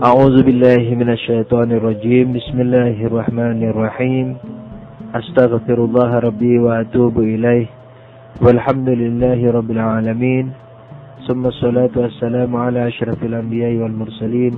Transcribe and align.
أعوذ 0.00 0.42
بالله 0.42 0.94
من 0.96 1.12
الشيطان 1.12 1.72
الرجيم. 1.72 2.32
بسم 2.32 2.60
الله 2.60 3.04
الرحمن 3.04 3.60
الرحيم. 3.68 4.36
أستغفر 5.14 5.84
الله 5.84 6.18
ربي 6.18 6.58
وأتوب 6.58 7.20
إليه. 7.20 7.66
والحمد 8.40 8.88
لله 8.88 9.50
رب 9.52 9.70
العالمين. 9.70 10.52
ثم 11.28 11.46
الصلاة 11.46 11.90
والسلام 11.96 12.56
على 12.56 12.88
أشرف 12.88 13.24
الأنبياء 13.24 13.72
والمرسلين. 13.76 14.52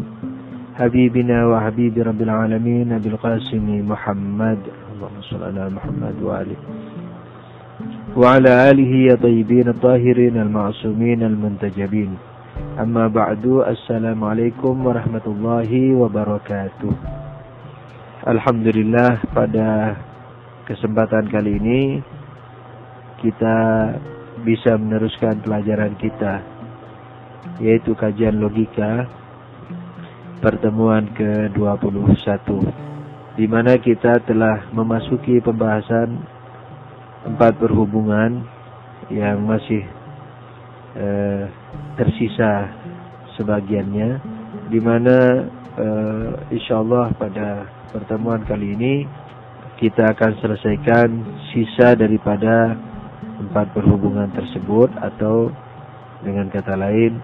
حبيبنا 0.78 1.46
وحبيب 1.46 1.98
رب 1.98 2.22
العالمين 2.22 2.92
أبي 2.92 3.08
القاسم 3.08 3.90
محمد. 3.90 4.58
اللهم 4.94 5.18
صل 5.22 5.42
على 5.42 5.74
محمد 5.74 6.22
وآله. 6.22 6.58
وعلى 8.16 8.70
آله 8.70 9.14
الطيبين 9.14 9.68
الطاهرين 9.68 10.36
المعصومين 10.36 11.22
المنتجبين. 11.22 12.31
Amma 12.72 13.04
ba'du 13.04 13.60
Assalamualaikum 13.60 14.72
warahmatullahi 14.88 15.92
wabarakatuh. 15.92 16.88
Alhamdulillah 18.24 19.20
pada 19.36 20.00
kesempatan 20.64 21.28
kali 21.28 21.60
ini 21.60 22.00
Kita 23.20 23.56
bisa 24.40 24.80
meneruskan 24.80 25.44
pelajaran 25.44 26.00
kita 26.00 26.40
Yaitu 27.60 27.92
kajian 27.92 28.40
logika 28.40 29.04
Pertemuan 30.40 31.12
ke-21 31.12 32.40
di 33.32 33.48
mana 33.48 33.80
kita 33.80 34.20
telah 34.24 34.68
memasuki 34.72 35.40
pembahasan 35.40 36.20
empat 37.24 37.56
perhubungan 37.56 38.44
yang 39.08 39.40
masih 39.40 39.88
eh, 41.00 41.48
tersisa 41.96 42.72
sebagiannya 43.36 44.10
di 44.68 44.80
mana 44.80 45.16
eh, 45.76 46.30
insya 46.52 46.80
Allah 46.80 47.12
pada 47.16 47.68
pertemuan 47.92 48.44
kali 48.44 48.76
ini 48.76 48.94
kita 49.80 50.14
akan 50.14 50.32
selesaikan 50.38 51.08
sisa 51.50 51.98
daripada 51.98 52.76
empat 53.42 53.74
perhubungan 53.74 54.30
tersebut 54.30 54.94
atau 55.02 55.50
dengan 56.22 56.46
kata 56.48 56.78
lain 56.78 57.18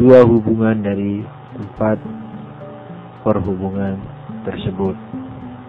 dua 0.00 0.24
hubungan 0.24 0.80
dari 0.80 1.20
empat 1.52 2.00
perhubungan 3.22 4.00
tersebut. 4.42 4.96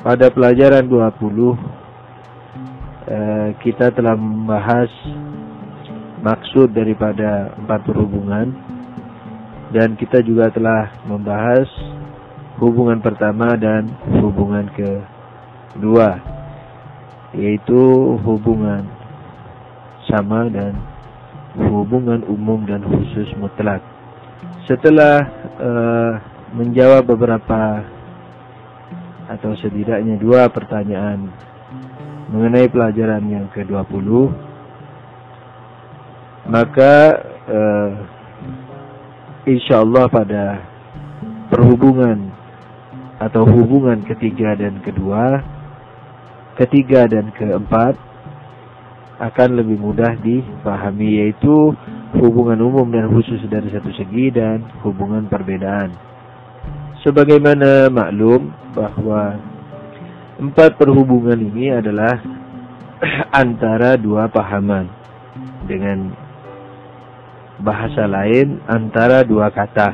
Pada 0.04 0.28
pelajaran 0.34 0.84
20 0.84 1.56
eh, 3.08 3.50
kita 3.64 3.92
telah 3.96 4.16
membahas 4.18 4.90
maksud 6.24 6.72
daripada 6.72 7.52
empat 7.60 7.84
perhubungan 7.84 8.56
dan 9.76 10.00
kita 10.00 10.24
juga 10.24 10.48
telah 10.48 10.88
membahas 11.04 11.68
hubungan 12.64 13.04
pertama 13.04 13.60
dan 13.60 13.92
hubungan 14.24 14.64
kedua 14.72 16.24
yaitu 17.36 18.16
hubungan 18.24 18.88
sama 20.08 20.48
dan 20.48 20.78
hubungan 21.58 22.22
umum 22.30 22.66
dan 22.66 22.82
khusus 22.86 23.28
mutlak. 23.38 23.82
Setelah 24.70 25.28
uh, 25.60 26.14
menjawab 26.54 27.10
beberapa 27.10 27.84
atau 29.28 29.58
setidaknya 29.58 30.22
dua 30.22 30.48
pertanyaan 30.48 31.28
mengenai 32.30 32.70
pelajaran 32.70 33.24
yang 33.26 33.46
ke-20 33.50 34.53
maka 36.44 37.24
uh, 37.48 37.92
insya 39.48 39.80
Allah 39.80 40.08
pada 40.12 40.44
perhubungan 41.48 42.32
atau 43.20 43.48
hubungan 43.48 44.04
ketiga 44.04 44.56
dan 44.60 44.84
kedua, 44.84 45.40
ketiga 46.60 47.08
dan 47.08 47.32
keempat 47.32 47.96
akan 49.24 49.50
lebih 49.56 49.80
mudah 49.80 50.20
dipahami 50.20 51.24
yaitu 51.24 51.72
hubungan 52.20 52.60
umum 52.60 52.92
dan 52.92 53.08
khusus 53.08 53.40
dari 53.48 53.72
satu 53.72 53.94
segi 53.96 54.34
dan 54.34 54.68
hubungan 54.84 55.30
perbedaan. 55.32 55.96
Sebagaimana 57.08 57.88
maklum 57.88 58.52
bahwa 58.76 59.40
empat 60.40 60.76
perhubungan 60.76 61.40
ini 61.40 61.72
adalah 61.72 62.20
antara 63.44 63.96
dua 63.96 64.28
pahaman 64.28 64.88
dengan 65.68 66.23
bahasa 67.62 68.10
lain 68.10 68.62
antara 68.66 69.22
dua 69.22 69.54
kata. 69.54 69.94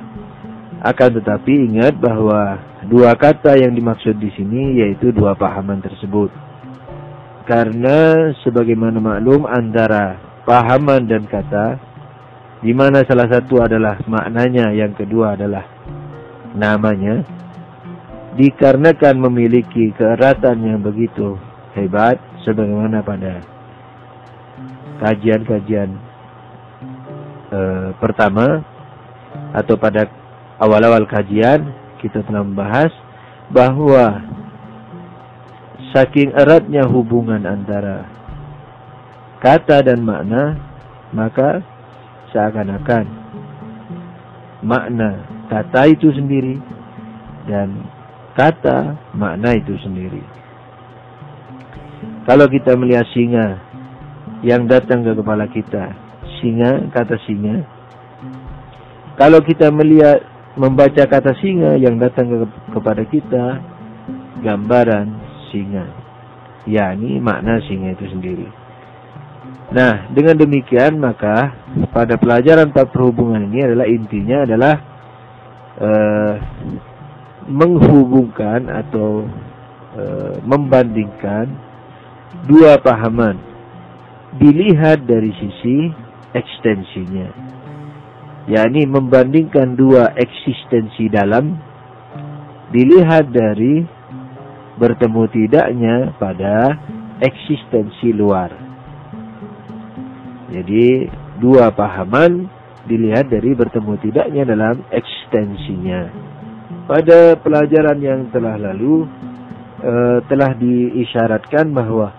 Akan 0.79 1.11
tetapi 1.19 1.67
ingat 1.67 1.99
bahwa 1.99 2.55
dua 2.87 3.11
kata 3.19 3.59
yang 3.59 3.75
dimaksud 3.75 4.15
di 4.15 4.31
sini 4.31 4.79
yaitu 4.79 5.11
dua 5.11 5.35
pahaman 5.35 5.83
tersebut. 5.83 6.31
Karena 7.43 8.29
sebagaimana 8.45 9.01
maklum 9.01 9.43
antara 9.43 10.15
pahaman 10.47 11.09
dan 11.09 11.27
kata 11.27 11.89
di 12.59 12.75
mana 12.75 13.07
salah 13.07 13.27
satu 13.27 13.63
adalah 13.63 13.99
maknanya, 14.03 14.75
yang 14.75 14.91
kedua 14.91 15.35
adalah 15.39 15.63
namanya, 16.51 17.23
dikarenakan 18.35 19.15
memiliki 19.15 19.95
keeratan 19.95 20.67
yang 20.67 20.79
begitu 20.83 21.39
hebat 21.75 22.19
sebagaimana 22.43 22.99
pada 22.99 23.39
kajian-kajian 24.99 26.08
uh, 27.53 27.93
pertama 27.97 28.63
atau 29.53 29.77
pada 29.77 30.09
awal-awal 30.57 31.05
kajian 31.05 31.69
kita 32.01 32.23
telah 32.25 32.41
membahas 32.41 32.91
bahwa 33.49 34.23
saking 35.93 36.33
eratnya 36.37 36.85
hubungan 36.85 37.45
antara 37.45 38.05
kata 39.41 39.85
dan 39.85 40.05
makna 40.05 40.57
maka 41.09 41.65
seakan-akan 42.29 43.05
makna 44.61 45.25
kata 45.49 45.89
itu 45.89 46.13
sendiri 46.13 46.61
dan 47.49 47.89
kata 48.37 48.95
makna 49.17 49.57
itu 49.57 49.73
sendiri. 49.81 50.21
Kalau 52.23 52.45
kita 52.45 52.77
melihat 52.77 53.09
singa 53.09 53.57
yang 54.45 54.69
datang 54.69 55.01
ke 55.01 55.11
kepala 55.17 55.49
kita, 55.49 55.91
singa, 56.37 56.87
kata 56.93 57.17
singa. 57.25 57.65
Kalau 59.19 59.43
kita 59.43 59.67
melihat 59.73 60.23
membaca 60.55 61.03
kata 61.03 61.35
singa 61.39 61.75
yang 61.75 61.99
datang 61.99 62.29
ke, 62.29 62.37
kepada 62.71 63.03
kita, 63.07 63.45
gambaran 64.45 65.07
singa. 65.51 65.85
yakni 66.69 67.17
makna 67.17 67.57
singa 67.65 67.97
itu 67.97 68.05
sendiri. 68.13 68.47
Nah, 69.69 70.09
dengan 70.13 70.37
demikian 70.37 70.97
maka 70.97 71.53
pada 71.93 72.17
pelajaran 72.17 72.69
bab 72.73 72.89
perhubungan 72.89 73.49
ini 73.49 73.59
adalah 73.65 73.85
intinya 73.89 74.37
adalah 74.45 74.75
uh, 75.77 76.33
menghubungkan 77.49 78.69
atau 78.69 79.25
uh, 79.97 80.35
membandingkan 80.45 81.49
dua 82.45 82.77
pahaman 82.81 83.37
dilihat 84.37 85.05
dari 85.05 85.33
sisi 85.37 85.89
ekstensinya. 86.33 87.29
yakni 88.49 88.89
membandingkan 88.89 89.77
dua 89.77 90.09
eksistensi 90.17 91.05
dalam 91.05 91.53
dilihat 92.73 93.29
dari 93.29 93.85
bertemu 94.81 95.23
tidaknya 95.29 95.95
pada 96.17 96.73
eksistensi 97.21 98.09
luar. 98.09 98.49
Jadi 100.49 101.05
dua 101.37 101.69
pahaman 101.69 102.49
dilihat 102.89 103.29
dari 103.29 103.53
bertemu 103.53 103.93
tidaknya 104.01 104.43
dalam 104.49 104.81
ekstensinya. 104.89 106.09
Pada 106.89 107.37
pelajaran 107.37 108.01
yang 108.01 108.33
telah 108.33 108.57
lalu 108.57 109.05
uh, 109.85 110.25
telah 110.25 110.57
diisyaratkan 110.57 111.69
bahwa 111.69 112.09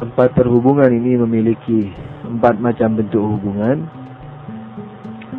empat 0.00 0.32
perhubungan 0.32 0.88
ini 0.88 1.20
memiliki 1.20 1.92
empat 2.24 2.56
macam 2.60 2.96
bentuk 2.96 3.20
hubungan. 3.20 3.88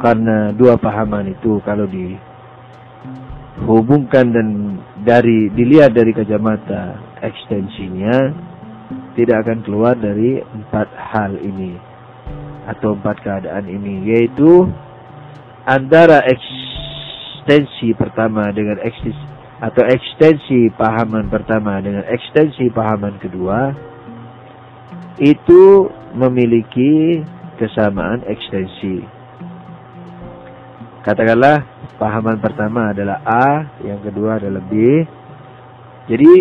Karena 0.02 0.50
dua 0.54 0.78
pahaman 0.82 1.28
itu 1.30 1.62
kalau 1.62 1.86
dihubungkan 1.86 4.34
dan 4.34 4.82
dari 5.06 5.46
dilihat 5.54 5.94
dari 5.94 6.10
kacamata 6.10 6.98
ekstensinya 7.22 8.34
tidak 9.14 9.46
akan 9.46 9.62
keluar 9.62 9.94
dari 9.94 10.42
empat 10.42 10.90
hal 10.98 11.38
ini 11.38 11.78
atau 12.66 12.98
empat 12.98 13.22
keadaan 13.22 13.70
ini 13.70 14.10
yaitu 14.10 14.66
antara 15.70 16.26
ekstensi 16.26 17.94
pertama 17.94 18.50
dengan 18.50 18.82
ekstensi 18.82 19.30
atau 19.62 19.86
ekstensi 19.86 20.74
pahaman 20.74 21.30
pertama 21.30 21.78
dengan 21.78 22.02
ekstensi 22.10 22.74
pahaman 22.74 23.22
kedua 23.22 23.91
itu 25.22 25.88
memiliki 26.18 27.22
kesamaan 27.62 28.26
ekstensi. 28.26 29.06
Katakanlah 31.02 31.66
pahaman 31.98 32.38
pertama 32.42 32.94
adalah 32.94 33.22
A, 33.26 33.70
yang 33.86 34.02
kedua 34.02 34.38
adalah 34.38 34.62
B. 34.66 34.74
Jadi 36.10 36.34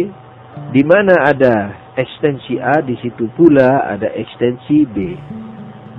di 0.73 0.83
mana 0.85 1.29
ada 1.29 1.77
ekstensi 1.97 2.57
A, 2.61 2.81
di 2.81 2.97
situ 3.01 3.29
pula 3.37 3.85
ada 3.85 4.09
ekstensi 4.17 4.89
B. 4.89 4.97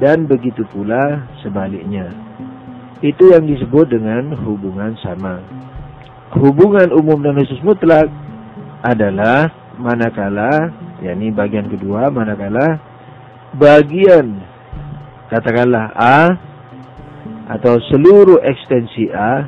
Dan 0.01 0.25
begitu 0.25 0.65
pula 0.69 1.29
sebaliknya. 1.45 2.09
Itu 3.05 3.33
yang 3.33 3.45
disebut 3.45 3.93
dengan 3.93 4.33
hubungan 4.45 4.97
sama. 5.01 5.41
Hubungan 6.37 6.89
umum 6.93 7.21
dan 7.21 7.37
khusus 7.37 7.61
mutlak 7.61 8.09
adalah 8.81 9.60
manakala, 9.81 10.69
yakni 11.01 11.33
bagian 11.33 11.65
kedua, 11.65 12.13
manakala 12.13 12.77
bagian 13.57 14.39
katakanlah 15.27 15.91
A 15.95 16.19
atau 17.51 17.75
seluruh 17.91 18.39
ekstensi 18.39 19.11
A 19.11 19.43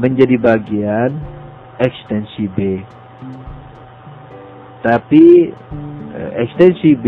menjadi 0.00 0.40
bagian 0.40 1.12
ekstensi 1.76 2.48
B. 2.48 2.80
Tapi 4.80 5.24
eh, 6.14 6.30
ekstensi 6.46 6.94
B 6.96 7.06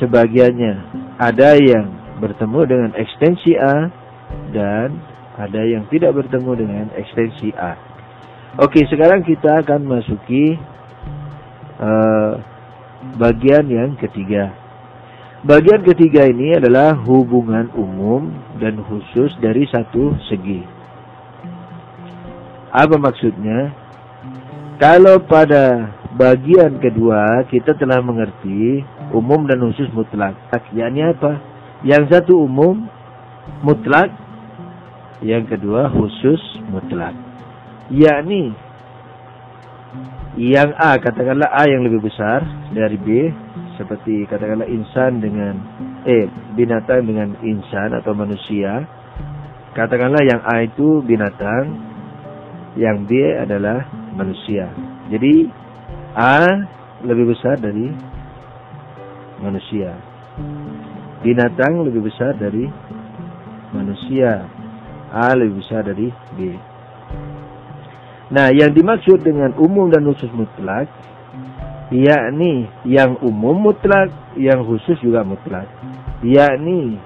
sebagiannya 0.00 0.74
ada 1.20 1.54
yang 1.60 1.92
bertemu 2.18 2.60
dengan 2.66 2.90
ekstensi 2.98 3.54
A 3.54 3.92
dan 4.50 4.98
ada 5.34 5.62
yang 5.66 5.86
tidak 5.90 6.14
bertemu 6.14 6.50
dengan 6.58 6.86
ekstensi 6.94 7.54
A. 7.54 7.74
Oke, 8.62 8.86
sekarang 8.86 9.26
kita 9.26 9.66
akan 9.66 9.82
masuki 9.82 10.54
uh, 11.84 12.32
bagian 13.20 13.68
yang 13.68 13.92
ketiga. 14.00 14.56
Bagian 15.44 15.84
ketiga 15.84 16.24
ini 16.24 16.56
adalah 16.56 16.96
hubungan 17.04 17.68
umum 17.76 18.32
dan 18.56 18.80
khusus 18.80 19.28
dari 19.44 19.68
satu 19.68 20.16
segi. 20.32 20.64
Apa 22.72 22.96
maksudnya? 22.96 23.76
Kalau 24.80 25.20
pada 25.20 25.94
bagian 26.16 26.80
kedua 26.80 27.44
kita 27.52 27.76
telah 27.76 28.00
mengerti 28.00 28.82
umum 29.12 29.44
dan 29.44 29.60
khusus 29.60 29.86
mutlak. 29.92 30.32
Yakni 30.72 31.12
apa? 31.12 31.38
Yang 31.84 32.04
satu 32.10 32.48
umum 32.48 32.88
mutlak, 33.60 34.08
yang 35.20 35.44
kedua 35.44 35.92
khusus 35.92 36.40
mutlak. 36.72 37.12
Yakni 37.92 38.56
yang 40.34 40.74
A 40.74 40.98
katakanlah 40.98 41.46
A 41.46 41.62
yang 41.70 41.86
lebih 41.86 42.10
besar 42.10 42.42
dari 42.74 42.98
B 42.98 43.30
seperti 43.78 44.26
katakanlah 44.26 44.66
insan 44.66 45.22
dengan 45.22 45.54
eh 46.02 46.26
binatang 46.58 47.06
dengan 47.06 47.38
insan 47.46 47.94
atau 47.94 48.18
manusia. 48.18 48.82
Katakanlah 49.74 50.22
yang 50.26 50.42
A 50.42 50.66
itu 50.66 51.02
binatang 51.06 51.74
yang 52.74 53.06
B 53.06 53.14
adalah 53.34 53.86
manusia. 54.14 54.70
Jadi 55.10 55.46
A 56.18 56.66
lebih 57.06 57.30
besar 57.34 57.58
dari 57.62 57.94
manusia. 59.38 59.94
Binatang 61.22 61.82
lebih 61.86 62.10
besar 62.10 62.34
dari 62.34 62.66
manusia. 63.70 64.50
A 65.14 65.30
lebih 65.38 65.62
besar 65.62 65.86
dari 65.86 66.10
B 66.34 66.73
Nah, 68.34 68.50
yang 68.50 68.74
dimaksud 68.74 69.22
dengan 69.22 69.54
umum 69.62 69.94
dan 69.94 70.02
khusus 70.02 70.30
mutlak 70.34 70.90
yakni 71.94 72.66
yang 72.82 73.14
umum 73.22 73.70
mutlak, 73.70 74.10
yang 74.34 74.66
khusus 74.66 74.98
juga 74.98 75.22
mutlak. 75.22 75.70
Yakni 76.24 76.98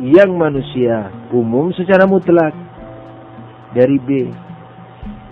yang 0.00 0.32
manusia 0.36 1.08
umum 1.32 1.72
secara 1.72 2.04
mutlak 2.04 2.52
dari 3.72 3.96
B 3.96 4.28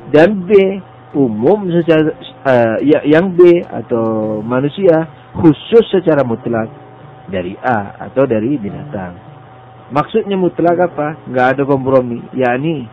dan 0.09 0.45
B 0.49 0.81
umum 1.13 1.69
secara 1.69 2.17
uh, 2.45 2.77
ya, 2.81 3.05
yang 3.05 3.33
B 3.37 3.61
atau 3.61 4.41
manusia 4.41 5.05
khusus 5.37 5.85
secara 5.93 6.25
mutlak 6.25 6.73
dari 7.29 7.57
A 7.61 8.09
atau 8.09 8.25
dari 8.25 8.57
binatang. 8.57 9.17
Maksudnya 9.93 10.35
mutlak 10.41 10.81
apa? 10.81 11.21
Nggak 11.29 11.47
ada 11.55 11.63
kompromi. 11.69 12.25
Yakni 12.33 12.89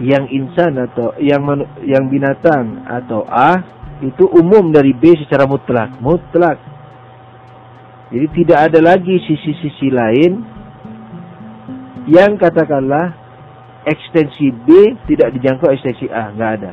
yang 0.00 0.24
insan 0.32 0.78
atau 0.80 1.12
yang 1.20 1.44
yang 1.84 2.08
binatang 2.08 2.86
atau 2.88 3.28
A 3.28 3.60
itu 4.02 4.24
umum 4.32 4.72
dari 4.72 4.96
B 4.96 5.14
secara 5.20 5.44
mutlak, 5.44 5.94
mutlak. 6.00 6.58
Jadi 8.12 8.26
tidak 8.42 8.58
ada 8.68 8.80
lagi 8.82 9.16
sisi-sisi 9.24 9.88
lain 9.88 10.32
yang 12.10 12.34
katakanlah 12.36 13.14
ekstensi 13.86 14.50
B 14.52 14.68
tidak 15.06 15.32
dijangkau 15.38 15.70
ekstensi 15.70 16.10
A, 16.10 16.34
nggak 16.34 16.52
ada. 16.60 16.72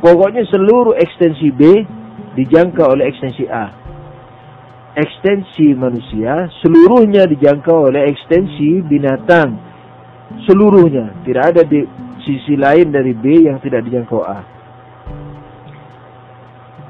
Pokoknya 0.00 0.42
seluruh 0.50 0.96
ekstensi 0.96 1.52
B 1.54 1.62
dijangkau 2.34 2.96
oleh 2.96 3.06
ekstensi 3.06 3.46
A. 3.46 3.70
Ekstensi 4.98 5.70
manusia 5.78 6.50
seluruhnya 6.58 7.28
dijangkau 7.30 7.92
oleh 7.94 8.10
ekstensi 8.10 8.82
binatang. 8.82 9.69
Seluruhnya, 10.46 11.10
tidak 11.26 11.54
ada 11.54 11.62
di 11.66 11.82
sisi 12.22 12.54
lain 12.54 12.94
dari 12.94 13.12
B 13.16 13.50
yang 13.50 13.58
tidak 13.58 13.82
dijangkau 13.86 14.22
A. 14.22 14.40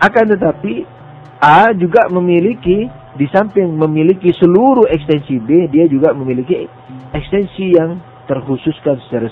Akan 0.00 0.28
tetapi 0.32 0.84
A 1.40 1.72
juga 1.72 2.08
memiliki 2.12 2.88
di 3.16 3.26
samping 3.32 3.74
memiliki 3.74 4.32
seluruh 4.36 4.86
ekstensi 4.88 5.40
B, 5.40 5.68
dia 5.72 5.88
juga 5.88 6.12
memiliki 6.12 6.68
ekstensi 7.12 7.74
yang 7.74 8.00
terkhususkan 8.28 9.00
secara 9.08 9.26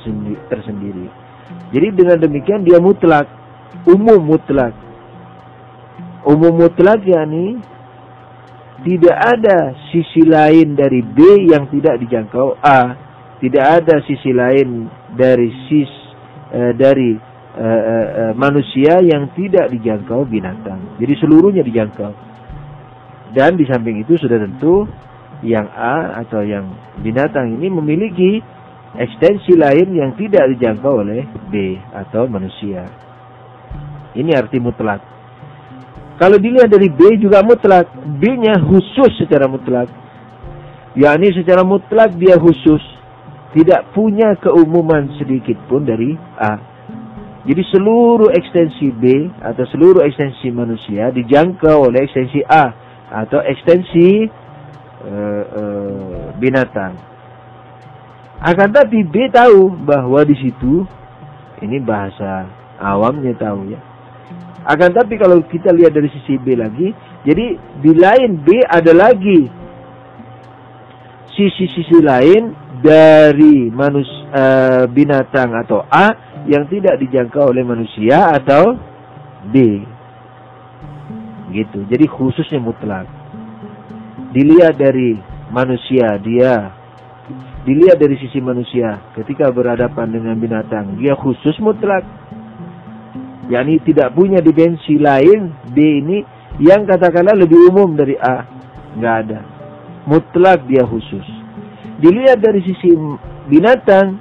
tersendiri. 0.50 1.06
Jadi 1.72 1.88
dengan 1.94 2.18
demikian 2.18 2.66
dia 2.66 2.80
mutlak, 2.82 3.28
umum 3.86 4.20
mutlak. 4.20 4.74
Umum 6.26 6.52
mutlak 6.64 7.00
yakni 7.06 7.62
tidak 8.84 9.16
ada 9.16 9.72
sisi 9.88 10.26
lain 10.26 10.76
dari 10.76 11.00
B 11.00 11.48
yang 11.48 11.70
tidak 11.70 12.02
dijangkau 12.02 12.58
A, 12.60 13.07
tidak 13.38 13.64
ada 13.82 14.02
sisi 14.02 14.34
lain 14.34 14.90
dari 15.14 15.48
sis 15.70 15.92
eh, 16.50 16.72
dari 16.74 17.14
uh, 17.58 17.64
uh, 17.64 18.32
manusia 18.38 19.02
yang 19.02 19.30
tidak 19.34 19.70
dijangkau 19.74 20.26
binatang. 20.26 20.78
Jadi 21.02 21.14
seluruhnya 21.18 21.62
dijangkau. 21.66 22.12
Dan 23.34 23.60
di 23.60 23.68
samping 23.68 24.00
itu 24.00 24.16
sudah 24.16 24.40
tentu 24.40 24.88
yang 25.44 25.68
A 25.70 26.22
atau 26.24 26.42
yang 26.42 26.70
binatang 27.02 27.54
ini 27.60 27.68
memiliki 27.70 28.40
ekstensi 28.96 29.54
lain 29.54 29.92
yang 29.94 30.16
tidak 30.16 30.48
dijangkau 30.56 31.04
oleh 31.04 31.22
B 31.52 31.76
atau 31.92 32.24
manusia. 32.26 32.88
Ini 34.16 34.34
arti 34.34 34.58
mutlak. 34.58 35.04
Kalau 36.18 36.34
dilihat 36.40 36.72
dari 36.72 36.90
B 36.90 37.14
juga 37.22 37.46
mutlak, 37.46 37.86
B-nya 38.18 38.58
khusus 38.58 39.14
secara 39.22 39.46
mutlak. 39.46 39.86
yakni 40.98 41.30
secara 41.30 41.62
mutlak 41.62 42.10
dia 42.18 42.34
khusus, 42.34 42.82
tidak 43.56 43.92
punya 43.96 44.36
keumuman 44.36 45.08
sedikit 45.16 45.56
pun 45.68 45.88
dari 45.88 46.12
A. 46.36 46.60
Jadi 47.48 47.62
seluruh 47.72 48.28
ekstensi 48.28 48.92
B 48.92 49.32
atau 49.40 49.64
seluruh 49.72 50.04
ekstensi 50.04 50.52
manusia 50.52 51.08
dijangkau 51.08 51.88
oleh 51.88 52.04
ekstensi 52.04 52.44
A 52.44 52.68
atau 53.08 53.40
ekstensi 53.40 54.28
uh, 55.08 55.44
uh, 55.48 56.24
binatang. 56.36 56.92
Akan 58.38 58.68
tapi 58.68 59.00
B 59.02 59.32
tahu 59.32 59.72
bahwa 59.80 60.20
di 60.28 60.36
situ 60.36 60.84
ini 61.64 61.80
bahasa 61.80 62.46
awamnya 62.76 63.32
tahu 63.32 63.72
ya. 63.72 63.80
Akan 64.68 64.92
tapi 64.92 65.16
kalau 65.16 65.40
kita 65.48 65.72
lihat 65.72 65.96
dari 65.96 66.12
sisi 66.12 66.36
B 66.36 66.52
lagi, 66.52 66.92
jadi 67.24 67.56
di 67.80 67.92
lain 67.96 68.44
B 68.44 68.60
ada 68.68 68.92
lagi 68.92 69.48
sisi-sisi 71.32 72.02
lain 72.02 72.50
dari 72.78 73.70
manus 73.74 74.08
uh, 74.30 74.86
binatang 74.86 75.50
atau 75.54 75.82
A 75.90 76.14
yang 76.46 76.64
tidak 76.70 76.96
dijangkau 77.02 77.50
oleh 77.50 77.66
manusia 77.66 78.30
atau 78.32 78.78
B. 79.50 79.82
Gitu. 81.52 81.88
Jadi 81.88 82.04
khususnya 82.06 82.60
mutlak. 82.60 83.08
Dilihat 84.32 84.76
dari 84.76 85.16
manusia, 85.48 86.20
dia 86.20 86.76
dilihat 87.64 88.00
dari 88.00 88.16
sisi 88.20 88.40
manusia 88.40 89.12
ketika 89.16 89.52
berhadapan 89.52 90.08
dengan 90.08 90.36
binatang, 90.36 90.96
dia 91.00 91.16
khusus 91.16 91.56
mutlak. 91.60 92.04
yakni 93.48 93.80
tidak 93.80 94.12
punya 94.12 94.44
dimensi 94.44 95.00
lain 95.00 95.72
B 95.72 96.04
ini 96.04 96.20
yang 96.60 96.84
katakanlah 96.84 97.32
lebih 97.32 97.72
umum 97.72 97.96
dari 97.96 98.12
A. 98.20 98.44
Nggak 98.92 99.14
ada. 99.24 99.40
Mutlak 100.04 100.68
dia 100.68 100.84
khusus. 100.84 101.37
Dilihat 101.98 102.38
dari 102.38 102.62
sisi 102.62 102.94
binatang, 103.50 104.18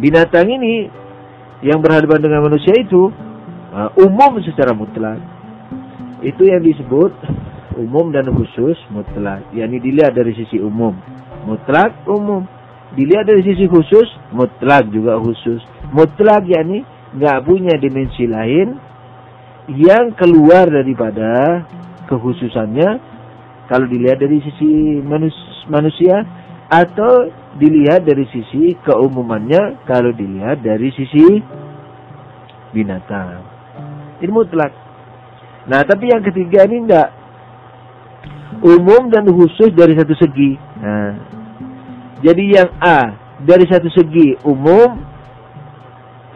binatang 0.00 0.46
ini 0.48 0.88
yang 1.64 1.80
berhadapan 1.80 2.20
dengan 2.20 2.40
manusia 2.48 2.72
itu 2.76 3.12
uh, 3.72 3.90
umum 4.00 4.40
secara 4.44 4.72
mutlak. 4.76 5.20
Itu 6.20 6.44
yang 6.44 6.60
disebut 6.60 7.12
umum 7.80 8.12
dan 8.12 8.28
khusus 8.28 8.76
mutlak. 8.92 9.40
yakni 9.56 9.80
dilihat 9.80 10.12
dari 10.12 10.36
sisi 10.36 10.60
umum. 10.60 10.96
Mutlak 11.48 12.04
umum. 12.04 12.44
dilihat 12.90 13.22
dari 13.22 13.46
sisi 13.46 13.70
khusus, 13.70 14.10
mutlak 14.34 14.90
juga 14.90 15.14
khusus. 15.22 15.62
Mutlak 15.94 16.42
yakni 16.50 16.82
nggak 17.14 17.38
punya 17.46 17.74
dimensi 17.78 18.26
lain 18.26 18.74
yang 19.70 20.10
keluar 20.18 20.66
daripada 20.66 21.62
kekhususannya 22.10 22.90
kalau 23.70 23.86
dilihat 23.86 24.18
dari 24.18 24.42
sisi 24.42 24.98
manus 25.06 25.34
manusia 25.68 26.24
atau 26.70 27.28
dilihat 27.58 28.06
dari 28.06 28.22
sisi 28.30 28.78
keumumannya 28.86 29.82
kalau 29.84 30.14
dilihat 30.14 30.62
dari 30.62 30.94
sisi 30.94 31.42
binatang. 32.70 33.42
Ini 34.22 34.30
mutlak. 34.30 34.70
Nah, 35.66 35.82
tapi 35.82 36.08
yang 36.08 36.22
ketiga 36.22 36.64
ini 36.70 36.86
enggak 36.86 37.08
umum 38.62 39.10
dan 39.10 39.26
khusus 39.26 39.74
dari 39.74 39.98
satu 39.98 40.14
segi. 40.14 40.54
Nah, 40.78 41.12
jadi 42.22 42.44
yang 42.60 42.70
A 42.78 42.98
dari 43.42 43.64
satu 43.66 43.88
segi 43.90 44.36
umum, 44.44 45.00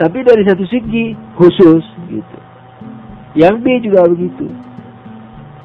tapi 0.01 0.25
dari 0.25 0.43
satu 0.49 0.65
segi 0.67 1.15
khusus 1.37 1.85
gitu. 2.11 2.39
Yang 3.35 3.55
B 3.61 3.67
juga 3.85 4.07
begitu. 4.09 4.47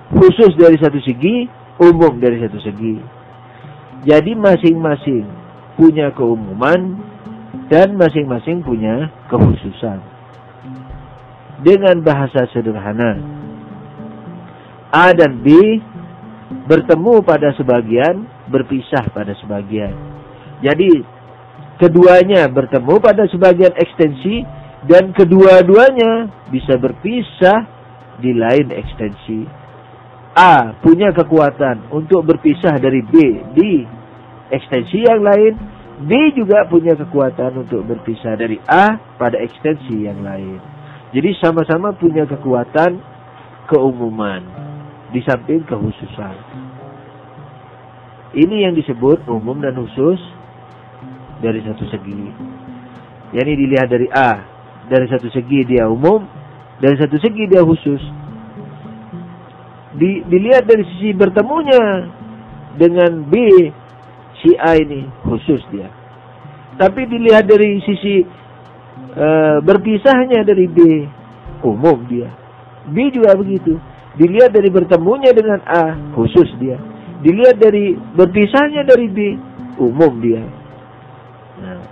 Khusus 0.09 0.57
dari 0.57 0.77
satu 0.81 0.97
segi, 1.05 1.45
umum 1.77 2.17
dari 2.17 2.41
satu 2.41 2.57
segi. 2.59 3.18
Jadi 4.07 4.31
masing-masing 4.31 5.27
punya 5.75 6.11
keumuman 6.15 6.95
dan 7.67 7.95
masing-masing 7.99 8.63
punya 8.63 9.11
kekhususan. 9.27 9.99
Dengan 11.59 11.99
bahasa 11.99 12.47
sederhana, 12.55 13.19
A 14.95 15.11
dan 15.11 15.43
B 15.43 15.51
bertemu 16.71 17.19
pada 17.21 17.51
sebagian, 17.59 18.23
berpisah 18.47 19.11
pada 19.11 19.35
sebagian. 19.43 19.91
Jadi 20.63 21.03
keduanya 21.77 22.47
bertemu 22.47 23.03
pada 23.03 23.27
sebagian 23.27 23.75
ekstensi 23.75 24.43
dan 24.87 25.11
kedua-duanya 25.11 26.31
bisa 26.47 26.79
berpisah 26.79 27.67
di 28.23 28.31
lain 28.31 28.71
ekstensi. 28.71 29.58
A 30.37 30.77
punya 30.81 31.09
kekuatan 31.09 31.89
untuk 31.89 32.21
berpisah 32.25 32.77
dari 32.77 33.01
B 33.01 33.13
di 33.57 33.81
ekstensi 34.53 35.01
yang 35.01 35.25
lain, 35.25 35.53
B 36.05 36.11
juga 36.37 36.69
punya 36.69 36.93
kekuatan 36.95 37.65
untuk 37.65 37.85
berpisah 37.85 38.37
dari 38.37 38.61
A 38.69 38.97
pada 39.17 39.41
ekstensi 39.41 40.05
yang 40.05 40.21
lain. 40.21 40.61
Jadi 41.09 41.33
sama-sama 41.41 41.89
punya 41.97 42.29
kekuatan 42.29 43.01
keumuman 43.65 44.45
di 45.09 45.21
samping 45.25 45.65
kekhususan. 45.65 46.35
Ini 48.37 48.69
yang 48.69 48.77
disebut 48.77 49.25
umum 49.25 49.57
dan 49.57 49.73
khusus 49.73 50.21
dari 51.41 51.65
satu 51.65 51.81
segi. 51.89 52.29
Yani 53.33 53.51
dilihat 53.57 53.89
dari 53.89 54.05
A, 54.13 54.45
dari 54.85 55.09
satu 55.09 55.33
segi 55.33 55.65
dia 55.65 55.89
umum, 55.89 56.21
dari 56.77 56.93
satu 56.97 57.17
segi 57.17 57.49
dia 57.49 57.65
khusus 57.65 58.01
di, 59.95 60.21
dilihat 60.29 60.69
dari 60.69 60.85
sisi 60.85 61.09
bertemunya 61.17 62.05
dengan 62.77 63.25
B 63.25 63.33
si 64.39 64.53
A 64.59 64.77
ini 64.77 65.07
khusus 65.25 65.61
dia. 65.73 65.89
Tapi 66.79 67.09
dilihat 67.09 67.49
dari 67.49 67.81
sisi 67.83 68.23
e, 69.11 69.27
berpisahnya 69.65 70.45
dari 70.45 70.65
B 70.69 70.79
umum 71.65 72.05
dia. 72.07 72.29
B 72.87 73.09
juga 73.11 73.35
begitu. 73.35 73.75
Dilihat 74.15 74.53
dari 74.53 74.69
bertemunya 74.71 75.33
dengan 75.33 75.59
A 75.65 76.13
khusus 76.13 76.47
dia. 76.61 76.77
Dilihat 77.19 77.59
dari 77.59 77.97
berpisahnya 78.15 78.87
dari 78.87 79.07
B 79.11 79.19
umum 79.81 80.23
dia. 80.23 80.43
Nah, 81.59 81.83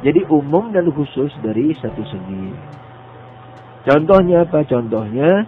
jadi 0.00 0.24
umum 0.32 0.72
dan 0.72 0.88
khusus 0.94 1.34
dari 1.42 1.74
satu 1.76 2.00
segi. 2.06 2.46
Contohnya 3.86 4.48
apa? 4.48 4.64
Contohnya 4.64 5.44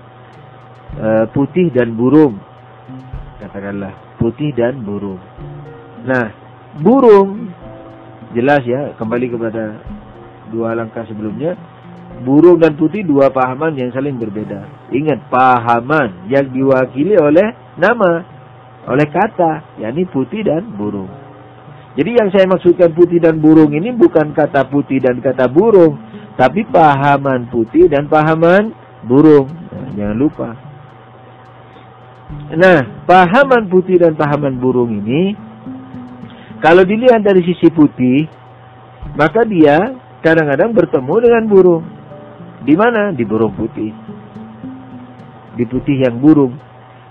uh, 0.96 1.24
putih 1.34 1.68
dan 1.68 1.92
burung. 1.92 2.40
Katakanlah 3.38 3.92
putih 4.18 4.50
dan 4.56 4.80
burung. 4.82 5.20
Nah, 6.04 6.32
burung 6.80 7.52
jelas 8.34 8.62
ya 8.66 8.92
kembali 8.96 9.26
kepada 9.28 9.78
dua 10.48 10.72
langkah 10.72 11.04
sebelumnya. 11.04 11.54
Burung 12.18 12.58
dan 12.58 12.74
putih 12.74 13.06
dua 13.06 13.30
pahaman 13.30 13.78
yang 13.78 13.94
saling 13.94 14.18
berbeda. 14.18 14.90
Ingat 14.90 15.30
pahaman 15.30 16.26
yang 16.26 16.50
diwakili 16.50 17.14
oleh 17.14 17.54
nama, 17.78 18.26
oleh 18.90 19.06
kata, 19.06 19.78
yakni 19.78 20.02
putih 20.08 20.42
dan 20.42 20.66
burung. 20.74 21.06
Jadi 21.94 22.10
yang 22.14 22.30
saya 22.34 22.46
maksudkan 22.50 22.90
putih 22.94 23.22
dan 23.22 23.38
burung 23.38 23.70
ini 23.70 23.94
bukan 23.94 24.34
kata 24.34 24.66
putih 24.66 24.98
dan 24.98 25.22
kata 25.22 25.46
burung, 25.46 25.98
tapi 26.34 26.66
pahaman 26.66 27.46
putih 27.50 27.86
dan 27.86 28.10
pahaman 28.10 28.74
burung. 29.06 29.46
Nah, 29.70 29.88
jangan 29.94 30.18
lupa. 30.18 30.67
Nah, 32.48 33.04
pahaman 33.04 33.68
putih 33.68 34.00
dan 34.00 34.16
pahaman 34.16 34.56
burung 34.56 34.88
ini, 34.88 35.36
kalau 36.64 36.80
dilihat 36.80 37.20
dari 37.20 37.44
sisi 37.44 37.68
putih, 37.68 38.24
maka 39.20 39.44
dia 39.44 39.76
kadang-kadang 40.24 40.72
bertemu 40.72 41.14
dengan 41.20 41.44
burung. 41.44 41.84
Di 42.64 42.72
mana? 42.72 43.12
Di 43.12 43.22
burung 43.28 43.52
putih. 43.52 43.92
Di 45.60 45.64
putih 45.68 46.00
yang 46.08 46.16
burung. 46.16 46.56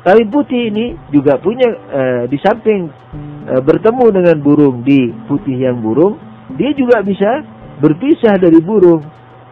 Tapi 0.01 0.25
putih 0.25 0.71
ini 0.71 0.97
juga 1.13 1.37
punya 1.37 1.67
e, 1.69 2.01
di 2.31 2.37
samping 2.41 2.87
e, 3.45 3.53
bertemu 3.59 4.05
dengan 4.09 4.37
burung 4.41 4.81
di 4.81 5.11
putih 5.27 5.67
yang 5.67 5.83
burung, 5.83 6.17
dia 6.57 6.71
juga 6.73 7.03
bisa 7.03 7.43
berpisah 7.77 8.39
dari 8.39 8.57
burung 8.63 9.03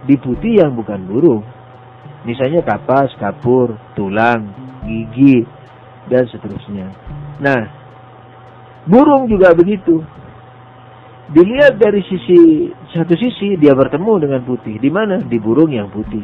di 0.07 0.15
putih 0.17 0.65
yang 0.65 0.73
bukan 0.73 1.01
burung. 1.05 1.43
Misalnya 2.25 2.65
kapas, 2.65 3.13
kapur, 3.21 3.77
tulang, 3.93 4.49
gigi, 4.87 5.45
dan 6.09 6.23
seterusnya. 6.29 6.87
Nah, 7.41 7.61
burung 8.85 9.25
juga 9.29 9.53
begitu. 9.57 10.01
Dilihat 11.25 11.81
dari 11.81 12.05
sisi 12.05 12.69
satu 12.93 13.17
sisi 13.17 13.57
dia 13.57 13.73
bertemu 13.73 14.13
dengan 14.21 14.41
putih. 14.45 14.77
Di 14.77 14.93
mana? 14.93 15.17
Di 15.25 15.41
burung 15.41 15.73
yang 15.73 15.89
putih. 15.89 16.21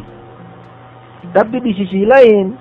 Tapi 1.34 1.58
di 1.58 1.74
sisi 1.74 2.06
lain 2.06 2.54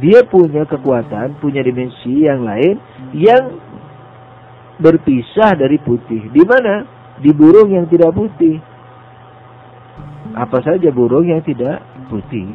dia 0.00 0.24
punya 0.24 0.68
kekuatan, 0.68 1.40
punya 1.40 1.64
dimensi 1.64 2.28
yang 2.28 2.44
lain 2.44 2.76
yang 3.16 3.56
berpisah 4.80 5.56
dari 5.56 5.80
putih. 5.80 6.28
Di 6.28 6.44
mana? 6.44 6.84
Di 7.20 7.32
burung 7.32 7.72
yang 7.72 7.88
tidak 7.88 8.12
putih. 8.12 8.60
Apa 10.32 10.60
saja 10.64 10.88
burung 10.92 11.28
yang 11.28 11.40
tidak 11.44 11.80
putih. 12.08 12.48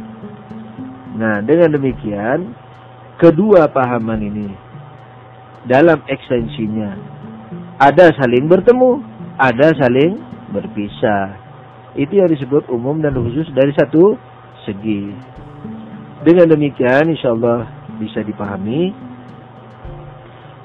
Nah, 1.18 1.42
dengan 1.42 1.74
demikian 1.74 2.54
kedua 3.18 3.66
pahaman 3.70 4.22
ini 4.22 4.50
dalam 5.66 6.00
ekstensinya 6.06 7.18
ada 7.78 8.10
saling 8.18 8.50
bertemu, 8.50 9.02
ada 9.38 9.70
saling 9.78 10.18
berpisah. 10.50 11.38
Itu 11.94 12.18
yang 12.18 12.30
disebut 12.30 12.70
umum 12.74 13.02
dan 13.02 13.14
khusus 13.14 13.46
dari 13.54 13.74
satu 13.78 14.18
segi. 14.66 15.14
Dengan 16.26 16.50
demikian 16.58 17.14
insya 17.14 17.34
Allah 17.34 17.70
bisa 18.02 18.26
dipahami 18.26 18.94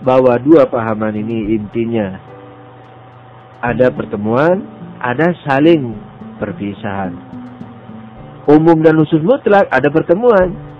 bahwa 0.00 0.36
dua 0.40 0.64
pahaman 0.68 1.12
ini 1.14 1.52
intinya 1.56 2.16
ada 3.60 3.92
pertemuan, 3.92 4.64
ada 4.96 5.36
saling 5.44 5.92
perpisahan. 6.40 7.12
Umum 8.48 8.80
dan 8.80 8.98
khusus 8.98 9.22
mutlak 9.22 9.68
ada 9.70 9.86
pertemuan, 9.92 10.71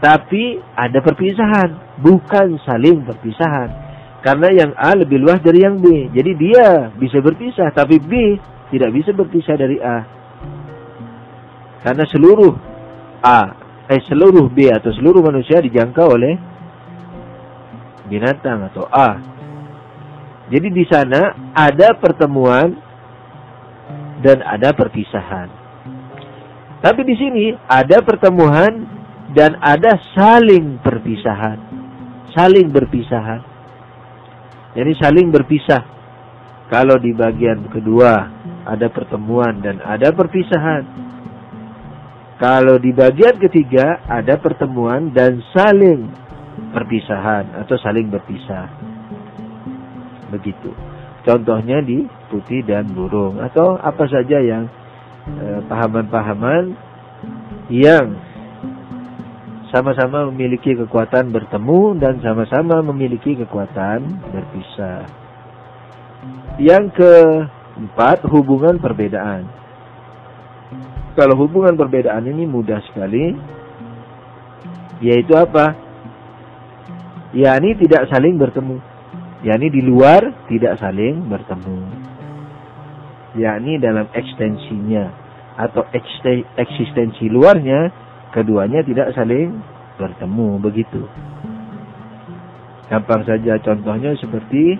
tapi 0.00 0.56
ada 0.72 0.96
perpisahan, 1.04 2.00
bukan 2.00 2.56
saling 2.64 3.04
perpisahan. 3.04 3.68
Karena 4.24 4.48
yang 4.48 4.72
A 4.76 4.96
lebih 4.96 5.20
luas 5.20 5.44
dari 5.44 5.60
yang 5.60 5.76
B. 5.76 6.08
Jadi 6.12 6.32
dia 6.40 6.88
bisa 6.96 7.20
berpisah, 7.20 7.68
tapi 7.72 8.00
B 8.00 8.40
tidak 8.72 8.96
bisa 8.96 9.12
berpisah 9.12 9.60
dari 9.60 9.76
A. 9.80 9.98
Karena 11.84 12.04
seluruh 12.08 12.52
A, 13.20 13.40
eh 13.88 14.00
seluruh 14.08 14.48
B 14.48 14.72
atau 14.72 14.92
seluruh 14.92 15.20
manusia 15.20 15.60
dijangkau 15.60 16.16
oleh 16.16 16.36
binatang 18.08 18.72
atau 18.72 18.88
A. 18.88 19.20
Jadi 20.48 20.68
di 20.72 20.84
sana 20.88 21.52
ada 21.52 21.92
pertemuan 21.96 22.72
dan 24.24 24.44
ada 24.44 24.72
perpisahan. 24.72 25.48
Tapi 26.80 27.00
di 27.04 27.14
sini 27.16 27.44
ada 27.68 28.00
pertemuan 28.00 28.99
dan 29.34 29.58
ada 29.62 29.98
saling 30.14 30.82
perpisahan. 30.82 31.58
Saling 32.34 32.70
berpisahan. 32.70 33.42
Jadi 34.74 34.92
saling 34.98 35.28
berpisah. 35.34 35.82
Kalau 36.70 36.94
di 37.02 37.10
bagian 37.10 37.66
kedua 37.66 38.30
ada 38.62 38.86
pertemuan 38.90 39.58
dan 39.58 39.82
ada 39.82 40.14
perpisahan. 40.14 40.86
Kalau 42.38 42.78
di 42.78 42.94
bagian 42.94 43.36
ketiga 43.36 44.00
ada 44.06 44.38
pertemuan 44.38 45.10
dan 45.10 45.42
saling 45.50 46.08
perpisahan 46.70 47.66
atau 47.66 47.76
saling 47.82 48.06
berpisah. 48.08 48.70
Begitu. 50.30 50.70
Contohnya 51.26 51.82
di 51.84 52.06
putih 52.32 52.64
dan 52.64 52.88
burung 52.94 53.42
atau 53.42 53.76
apa 53.76 54.06
saja 54.08 54.40
yang 54.40 54.70
eh, 55.36 55.60
pahaman-pahaman 55.66 56.72
eh, 56.72 57.84
yang 57.84 58.29
sama-sama 59.70 60.26
memiliki 60.34 60.74
kekuatan 60.74 61.30
bertemu 61.30 61.94
dan 62.02 62.18
sama-sama 62.18 62.82
memiliki 62.82 63.38
kekuatan 63.38 64.02
berpisah. 64.34 65.06
Yang 66.58 66.84
keempat, 66.98 68.26
hubungan 68.26 68.82
perbedaan. 68.82 69.46
Kalau 71.14 71.38
hubungan 71.38 71.78
perbedaan 71.78 72.26
ini 72.26 72.44
mudah 72.50 72.82
sekali, 72.90 73.34
yaitu 75.00 75.32
apa? 75.38 75.88
yakni 77.30 77.78
tidak 77.78 78.10
saling 78.10 78.34
bertemu. 78.34 78.82
yakni 79.46 79.70
di 79.70 79.80
luar 79.86 80.50
tidak 80.50 80.82
saling 80.82 81.30
bertemu. 81.30 81.78
yakni 83.38 83.78
dalam 83.78 84.10
ekstensinya 84.10 85.30
atau 85.54 85.86
eksistensi 86.58 87.30
luarnya 87.30 88.09
keduanya 88.30 88.82
tidak 88.86 89.12
saling 89.14 89.58
bertemu 89.98 90.48
begitu. 90.62 91.02
Gampang 92.90 93.22
saja 93.22 93.54
contohnya 93.62 94.16
seperti 94.18 94.74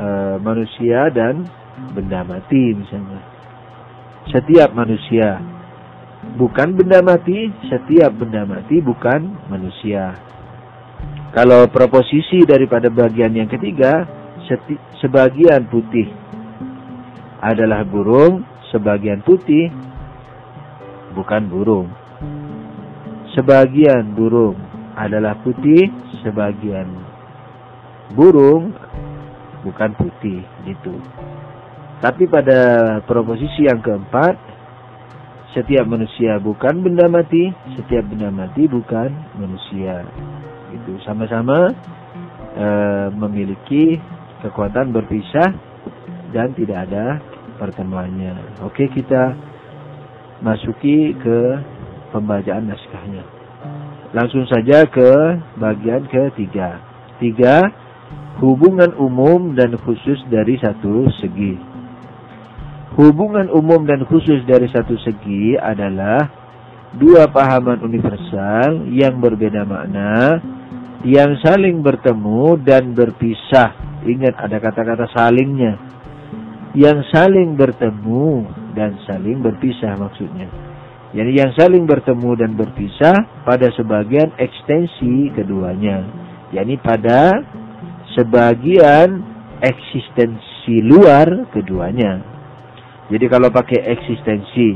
uh, 0.00 0.40
manusia 0.40 1.12
dan 1.12 1.44
benda 1.92 2.24
mati 2.24 2.72
misalnya. 2.72 3.20
Setiap 4.32 4.72
manusia 4.72 5.36
bukan 6.40 6.72
benda 6.72 7.04
mati, 7.04 7.52
setiap 7.68 8.16
benda 8.16 8.48
mati 8.48 8.80
bukan 8.80 9.52
manusia. 9.52 10.16
Kalau 11.36 11.66
proposisi 11.68 12.46
daripada 12.46 12.88
bagian 12.88 13.34
yang 13.34 13.50
ketiga, 13.50 14.06
sebagian 15.02 15.66
putih 15.68 16.08
adalah 17.42 17.84
burung, 17.84 18.46
sebagian 18.72 19.20
putih 19.20 19.68
bukan 21.12 21.42
burung. 21.50 22.03
Sebagian 23.34 24.14
burung 24.14 24.54
adalah 24.94 25.34
putih, 25.42 25.90
sebagian 26.22 26.86
burung 28.14 28.70
bukan 29.66 29.90
putih 29.98 30.46
gitu. 30.62 30.94
Tapi 31.98 32.30
pada 32.30 33.00
proposisi 33.02 33.66
yang 33.66 33.82
keempat, 33.82 34.36
setiap 35.56 35.86
manusia 35.86 36.38
bukan 36.38 36.82
benda 36.82 37.10
mati, 37.10 37.50
setiap 37.78 38.06
benda 38.06 38.28
mati 38.30 38.70
bukan 38.70 39.10
manusia. 39.38 40.06
Itu 40.74 40.98
sama-sama 41.06 41.74
e, 42.54 42.66
memiliki 43.14 43.98
kekuatan 44.42 44.90
berpisah 44.90 45.50
dan 46.34 46.52
tidak 46.58 46.90
ada 46.90 47.22
pertemuannya. 47.56 48.62
Oke, 48.66 48.90
kita 48.90 49.32
masuki 50.42 51.14
ke 51.22 51.38
pembacaan 52.14 52.70
naskahnya. 52.70 53.26
Langsung 54.14 54.46
saja 54.46 54.86
ke 54.86 55.10
bagian 55.58 56.06
ketiga. 56.06 56.78
Tiga, 57.18 57.66
hubungan 58.38 58.94
umum 58.94 59.58
dan 59.58 59.74
khusus 59.82 60.22
dari 60.30 60.54
satu 60.62 61.10
segi. 61.18 61.58
Hubungan 62.94 63.50
umum 63.50 63.82
dan 63.82 64.06
khusus 64.06 64.46
dari 64.46 64.70
satu 64.70 64.94
segi 65.02 65.58
adalah 65.58 66.30
dua 66.94 67.26
pahaman 67.26 67.82
universal 67.82 68.86
yang 68.86 69.18
berbeda 69.18 69.66
makna, 69.66 70.38
yang 71.02 71.34
saling 71.42 71.82
bertemu 71.82 72.54
dan 72.62 72.94
berpisah. 72.94 73.74
Ingat 74.06 74.38
ada 74.38 74.62
kata-kata 74.62 75.10
salingnya. 75.10 75.74
Yang 76.78 77.06
saling 77.10 77.58
bertemu 77.58 78.46
dan 78.78 78.94
saling 79.06 79.42
berpisah 79.42 79.98
maksudnya. 79.98 80.46
Jadi 81.14 81.30
yang 81.30 81.54
saling 81.54 81.86
bertemu 81.86 82.30
dan 82.34 82.58
berpisah 82.58 83.46
pada 83.46 83.70
sebagian 83.78 84.34
ekstensi 84.34 85.30
keduanya. 85.30 86.02
Yani 86.50 86.74
pada 86.82 87.38
sebagian 88.18 89.22
eksistensi 89.62 90.82
luar 90.82 91.46
keduanya. 91.54 92.18
Jadi 93.14 93.30
kalau 93.30 93.46
pakai 93.54 93.94
eksistensi 93.94 94.74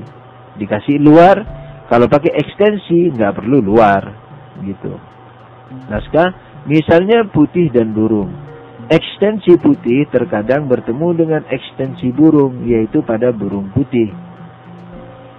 dikasih 0.62 1.02
luar, 1.02 1.42
kalau 1.90 2.06
pakai 2.06 2.30
ekstensi 2.30 3.10
nggak 3.18 3.42
perlu 3.42 3.58
luar, 3.58 4.02
gitu. 4.62 4.94
Naskah, 5.90 6.62
misalnya 6.70 7.26
putih 7.34 7.66
dan 7.74 7.90
burung. 7.90 8.30
Ekstensi 8.86 9.58
putih 9.58 10.06
terkadang 10.06 10.70
bertemu 10.70 11.08
dengan 11.18 11.42
ekstensi 11.50 12.14
burung, 12.14 12.62
yaitu 12.62 13.02
pada 13.02 13.34
burung 13.34 13.74
putih 13.74 14.27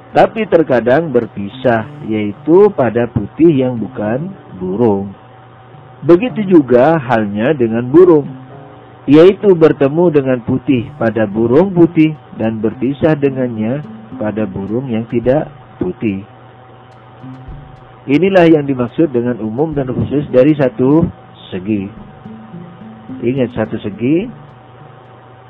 tapi 0.10 0.50
terkadang 0.50 1.14
berpisah, 1.14 1.86
yaitu 2.10 2.74
pada 2.74 3.06
putih 3.06 3.54
yang 3.54 3.78
bukan 3.78 4.34
burung. 4.58 5.14
Begitu 6.02 6.50
juga 6.50 6.98
halnya 6.98 7.54
dengan 7.54 7.86
burung, 7.86 8.26
yaitu 9.06 9.54
bertemu 9.54 10.10
dengan 10.10 10.40
putih 10.42 10.90
pada 10.98 11.30
burung 11.30 11.70
putih 11.76 12.18
dan 12.42 12.58
berpisah 12.58 13.14
dengannya 13.14 13.86
pada 14.18 14.50
burung 14.50 14.90
yang 14.90 15.06
tidak 15.14 15.52
putih. 15.78 16.26
Inilah 18.10 18.50
yang 18.50 18.66
dimaksud 18.66 19.14
dengan 19.14 19.38
umum 19.38 19.78
dan 19.78 19.94
khusus 19.94 20.26
dari 20.34 20.58
satu 20.58 21.06
segi. 21.54 21.86
Ingat 23.22 23.54
satu 23.54 23.78
segi 23.78 24.26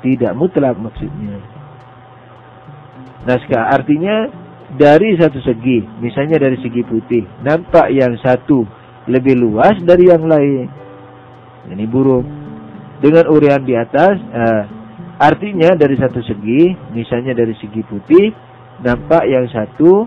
tidak 0.04 0.36
mutlak 0.36 0.76
maksudnya. 0.76 1.40
Naskah 3.24 3.72
artinya 3.76 4.28
dari 4.76 5.18
satu 5.18 5.42
segi, 5.42 5.82
misalnya 5.98 6.38
dari 6.38 6.54
segi 6.62 6.82
putih, 6.86 7.26
nampak 7.42 7.90
yang 7.90 8.14
satu 8.22 8.62
lebih 9.10 9.34
luas 9.34 9.74
dari 9.82 10.06
yang 10.06 10.22
lain. 10.28 10.66
Ini 11.70 11.84
burung. 11.90 12.26
Dengan 13.00 13.26
urian 13.32 13.64
di 13.64 13.74
atas, 13.74 14.14
uh, 14.20 14.62
artinya 15.18 15.72
dari 15.74 15.96
satu 15.96 16.20
segi, 16.22 16.76
misalnya 16.92 17.32
dari 17.32 17.56
segi 17.56 17.82
putih, 17.82 18.30
nampak 18.84 19.24
yang 19.26 19.48
satu, 19.48 20.06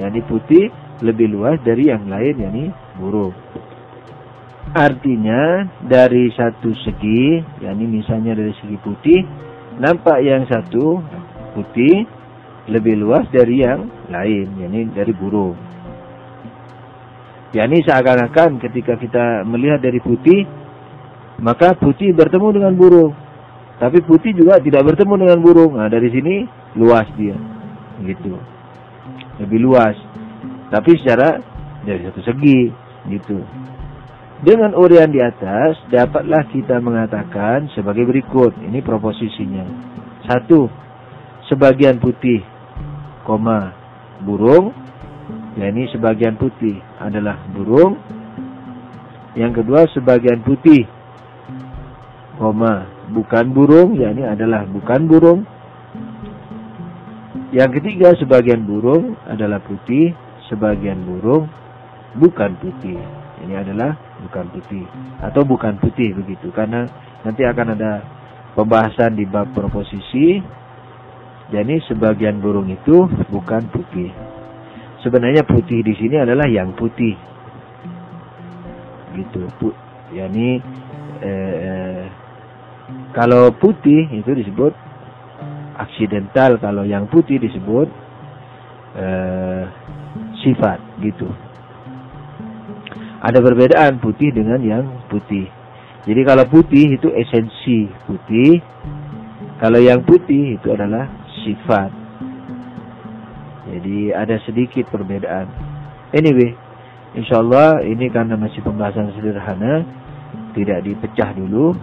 yakni 0.00 0.24
putih, 0.24 0.72
lebih 1.04 1.30
luas 1.30 1.60
dari 1.62 1.92
yang 1.92 2.08
lain, 2.08 2.34
yakni 2.40 2.64
burung. 2.96 3.36
Artinya 4.70 5.66
dari 5.82 6.30
satu 6.32 6.70
segi, 6.86 7.42
yakni 7.60 7.84
misalnya 7.90 8.38
dari 8.38 8.54
segi 8.58 8.78
putih, 8.80 9.20
nampak 9.82 10.22
yang 10.22 10.46
satu 10.46 11.02
putih 11.58 12.19
lebih 12.68 13.00
luas 13.00 13.24
dari 13.32 13.64
yang 13.64 13.88
lain, 14.12 14.46
yakni 14.60 14.90
dari 14.92 15.12
burung. 15.16 15.56
yakni 17.50 17.82
seakan-akan 17.82 18.62
ketika 18.62 18.94
kita 18.94 19.42
melihat 19.42 19.82
dari 19.82 19.98
putih, 19.98 20.46
maka 21.40 21.74
putih 21.74 22.12
bertemu 22.14 22.48
dengan 22.60 22.72
burung. 22.76 23.12
Tapi 23.80 24.04
putih 24.04 24.36
juga 24.36 24.60
tidak 24.60 24.92
bertemu 24.92 25.14
dengan 25.24 25.38
burung. 25.40 25.72
Nah, 25.80 25.88
dari 25.88 26.12
sini 26.12 26.44
luas 26.76 27.08
dia. 27.16 27.34
Gitu. 28.04 28.36
Lebih 29.40 29.58
luas. 29.64 29.96
Tapi 30.68 31.00
secara 31.00 31.40
dari 31.82 32.04
satu 32.04 32.20
segi, 32.20 32.68
gitu. 33.08 33.40
Dengan 34.44 34.76
urian 34.76 35.08
di 35.08 35.20
atas, 35.20 35.80
dapatlah 35.88 36.44
kita 36.52 36.76
mengatakan 36.80 37.72
sebagai 37.72 38.04
berikut. 38.04 38.52
Ini 38.60 38.84
proposisinya. 38.84 39.64
Satu, 40.28 40.68
sebagian 41.48 41.96
putih, 42.00 42.44
koma 43.24 43.74
burung, 44.22 44.72
ya 45.56 45.68
ini 45.68 45.88
sebagian 45.92 46.36
putih 46.36 46.78
adalah 47.00 47.36
burung. 47.52 47.96
Yang 49.38 49.62
kedua 49.62 49.86
sebagian 49.94 50.42
putih, 50.42 50.84
koma 52.36 52.88
bukan 53.14 53.54
burung, 53.54 53.94
ya 53.94 54.10
ini 54.10 54.26
adalah 54.26 54.66
bukan 54.66 55.00
burung. 55.06 55.40
Yang 57.50 57.82
ketiga 57.82 58.14
sebagian 58.14 58.62
burung 58.62 59.18
adalah 59.26 59.58
putih, 59.62 60.14
sebagian 60.46 61.02
burung 61.02 61.50
bukan 62.18 62.54
putih. 62.58 62.98
Ini 63.40 63.54
adalah 63.56 63.96
bukan 64.20 64.52
putih 64.52 64.84
atau 65.24 65.42
bukan 65.48 65.80
putih 65.80 66.12
begitu 66.12 66.52
karena 66.52 66.84
nanti 67.24 67.40
akan 67.40 67.72
ada 67.72 68.04
pembahasan 68.52 69.16
di 69.16 69.24
bab 69.24 69.48
proposisi 69.56 70.44
jadi 71.50 71.82
sebagian 71.90 72.38
burung 72.38 72.70
itu 72.70 73.10
bukan 73.26 73.66
putih. 73.74 74.14
Sebenarnya 75.02 75.42
putih 75.42 75.82
di 75.82 75.98
sini 75.98 76.22
adalah 76.22 76.46
yang 76.46 76.70
putih. 76.78 77.18
Gitu. 79.18 79.50
Put, 79.58 79.74
yakni 80.14 80.62
eh, 81.18 82.06
kalau 83.10 83.50
putih 83.50 84.06
itu 84.14 84.30
disebut 84.30 84.70
aksidental, 85.74 86.62
kalau 86.62 86.86
yang 86.86 87.10
putih 87.10 87.42
disebut 87.42 87.90
eh, 88.94 89.66
sifat 90.46 90.78
gitu. 91.02 91.26
Ada 93.20 93.42
perbedaan 93.42 93.98
putih 93.98 94.30
dengan 94.30 94.62
yang 94.62 94.86
putih. 95.10 95.50
Jadi 96.06 96.20
kalau 96.22 96.46
putih 96.46 96.94
itu 96.94 97.10
esensi 97.10 97.90
putih. 98.06 98.62
Kalau 99.60 99.76
yang 99.76 100.00
putih 100.08 100.56
itu 100.56 100.72
adalah 100.72 101.19
sifat. 101.44 101.90
Jadi 103.70 104.10
ada 104.10 104.36
sedikit 104.42 104.90
perbedaan. 104.90 105.46
Anyway, 106.10 106.58
insya 107.14 107.38
Allah 107.38 107.86
ini 107.86 108.10
karena 108.10 108.34
masih 108.34 108.64
pembahasan 108.66 109.14
sederhana, 109.14 109.86
tidak 110.58 110.82
dipecah 110.82 111.30
dulu 111.38 111.74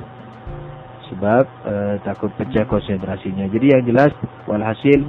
sebab 1.08 1.46
e, 1.63 1.74
takut 2.04 2.32
pecah 2.36 2.67
konsentrasinya. 2.67 3.48
Jadi 3.48 3.65
yang 3.72 3.84
jelas 3.88 4.12
walhasil 4.43 5.00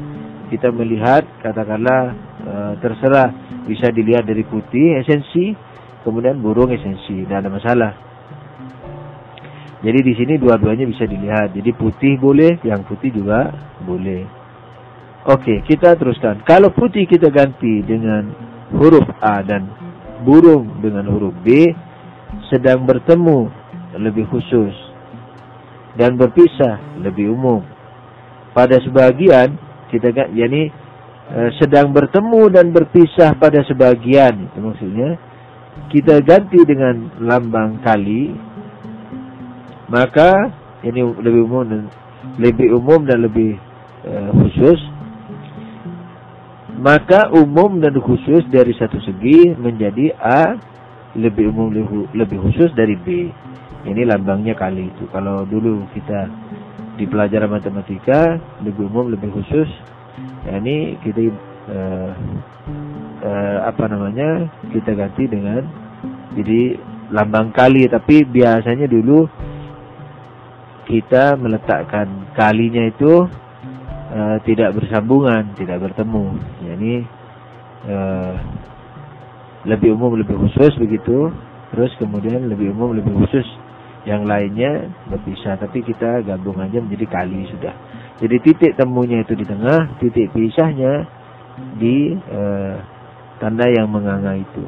kita 0.54 0.70
melihat 0.70 1.26
katakanlah 1.42 2.14
e, 2.46 2.54
terserah 2.78 3.30
bisa 3.66 3.90
dilihat 3.90 4.22
dari 4.22 4.46
putih 4.46 5.02
esensi, 5.02 5.52
kemudian 6.06 6.38
burung 6.38 6.70
esensi, 6.70 7.26
tidak 7.26 7.42
ada 7.42 7.50
masalah. 7.50 7.92
Jadi 9.78 9.98
di 10.02 10.14
sini 10.18 10.34
dua-duanya 10.42 10.90
bisa 10.90 11.06
dilihat. 11.06 11.54
Jadi 11.54 11.70
putih 11.70 12.18
boleh, 12.18 12.58
yang 12.66 12.82
putih 12.82 13.14
juga 13.14 13.54
boleh. 13.86 14.37
Oke, 15.28 15.60
kita 15.68 15.92
teruskan. 15.92 16.40
Kalau 16.48 16.72
putih 16.72 17.04
kita 17.04 17.28
ganti 17.28 17.84
dengan 17.84 18.32
huruf 18.72 19.04
A 19.20 19.44
dan 19.44 19.68
burung 20.24 20.80
dengan 20.80 21.04
huruf 21.04 21.36
B 21.44 21.68
sedang 22.48 22.88
bertemu 22.88 23.44
lebih 24.00 24.24
khusus 24.32 24.72
dan 26.00 26.16
berpisah 26.16 26.80
lebih 27.04 27.28
umum. 27.36 27.60
Pada 28.56 28.80
sebagian 28.80 29.52
kita 29.92 30.16
kan 30.16 30.32
yakni 30.32 30.72
e, 31.28 31.38
sedang 31.60 31.92
bertemu 31.92 32.48
dan 32.48 32.72
berpisah 32.72 33.36
pada 33.36 33.60
sebagian 33.68 34.48
itu 34.48 34.58
maksudnya 34.64 35.20
kita 35.92 36.24
ganti 36.24 36.60
dengan 36.64 37.12
lambang 37.20 37.80
kali 37.84 38.32
maka 39.92 40.52
ini 40.84 41.00
lebih 41.20 41.48
umum 41.48 41.64
dan 41.68 41.82
lebih 42.40 42.68
umum 42.76 43.00
dan 43.04 43.24
lebih 43.24 43.56
e, 44.04 44.12
khusus 44.32 44.80
maka 46.78 47.26
umum 47.34 47.82
dan 47.82 47.98
khusus 47.98 48.46
dari 48.54 48.70
satu 48.78 49.02
segi 49.02 49.50
menjadi 49.58 50.14
A 50.22 50.54
lebih 51.18 51.50
umum 51.50 51.74
lebih 52.14 52.38
khusus 52.38 52.70
dari 52.78 52.94
B. 52.94 53.34
Ini 53.82 54.06
lambangnya 54.06 54.54
kali 54.54 54.86
itu. 54.86 55.10
Kalau 55.10 55.42
dulu 55.42 55.82
kita 55.90 56.30
di 56.98 57.06
pelajaran 57.06 57.50
matematika 57.50 58.38
lebih 58.62 58.90
umum 58.90 59.10
lebih 59.10 59.30
khusus 59.30 59.70
ya 60.50 60.58
ini 60.58 60.98
kita 61.02 61.30
uh, 61.70 62.10
uh, 63.22 63.58
apa 63.70 63.84
namanya 63.86 64.50
kita 64.70 64.94
ganti 64.94 65.26
dengan 65.26 65.66
jadi 66.38 66.78
lambang 67.10 67.50
kali. 67.50 67.90
Tapi 67.90 68.22
biasanya 68.22 68.86
dulu 68.86 69.26
kita 70.86 71.34
meletakkan 71.34 72.06
kalinya 72.38 72.86
itu 72.86 73.26
uh, 74.12 74.36
tidak 74.44 74.74
bersambungan, 74.76 75.52
tidak 75.56 75.80
bertemu. 75.84 76.26
Yani 76.64 76.94
uh, 77.88 78.34
lebih 79.68 79.94
umum, 79.94 80.16
lebih 80.16 80.36
khusus 80.36 80.72
begitu. 80.80 81.32
Terus 81.68 81.92
kemudian 82.00 82.48
lebih 82.48 82.72
umum, 82.72 82.96
lebih 82.96 83.12
khusus 83.24 83.44
yang 84.08 84.24
lainnya 84.24 84.88
berpisah. 85.08 85.60
Tapi 85.60 85.84
kita 85.84 86.24
gabung 86.24 86.56
aja 86.64 86.80
menjadi 86.80 87.06
kali 87.08 87.44
sudah. 87.52 87.74
Jadi 88.18 88.36
titik 88.42 88.72
temunya 88.74 89.22
itu 89.22 89.36
di 89.36 89.44
tengah, 89.46 90.00
titik 90.02 90.32
pisahnya 90.32 91.06
di 91.78 92.16
uh, 92.16 92.76
tanda 93.38 93.68
yang 93.68 93.86
menganga 93.92 94.34
itu. 94.34 94.64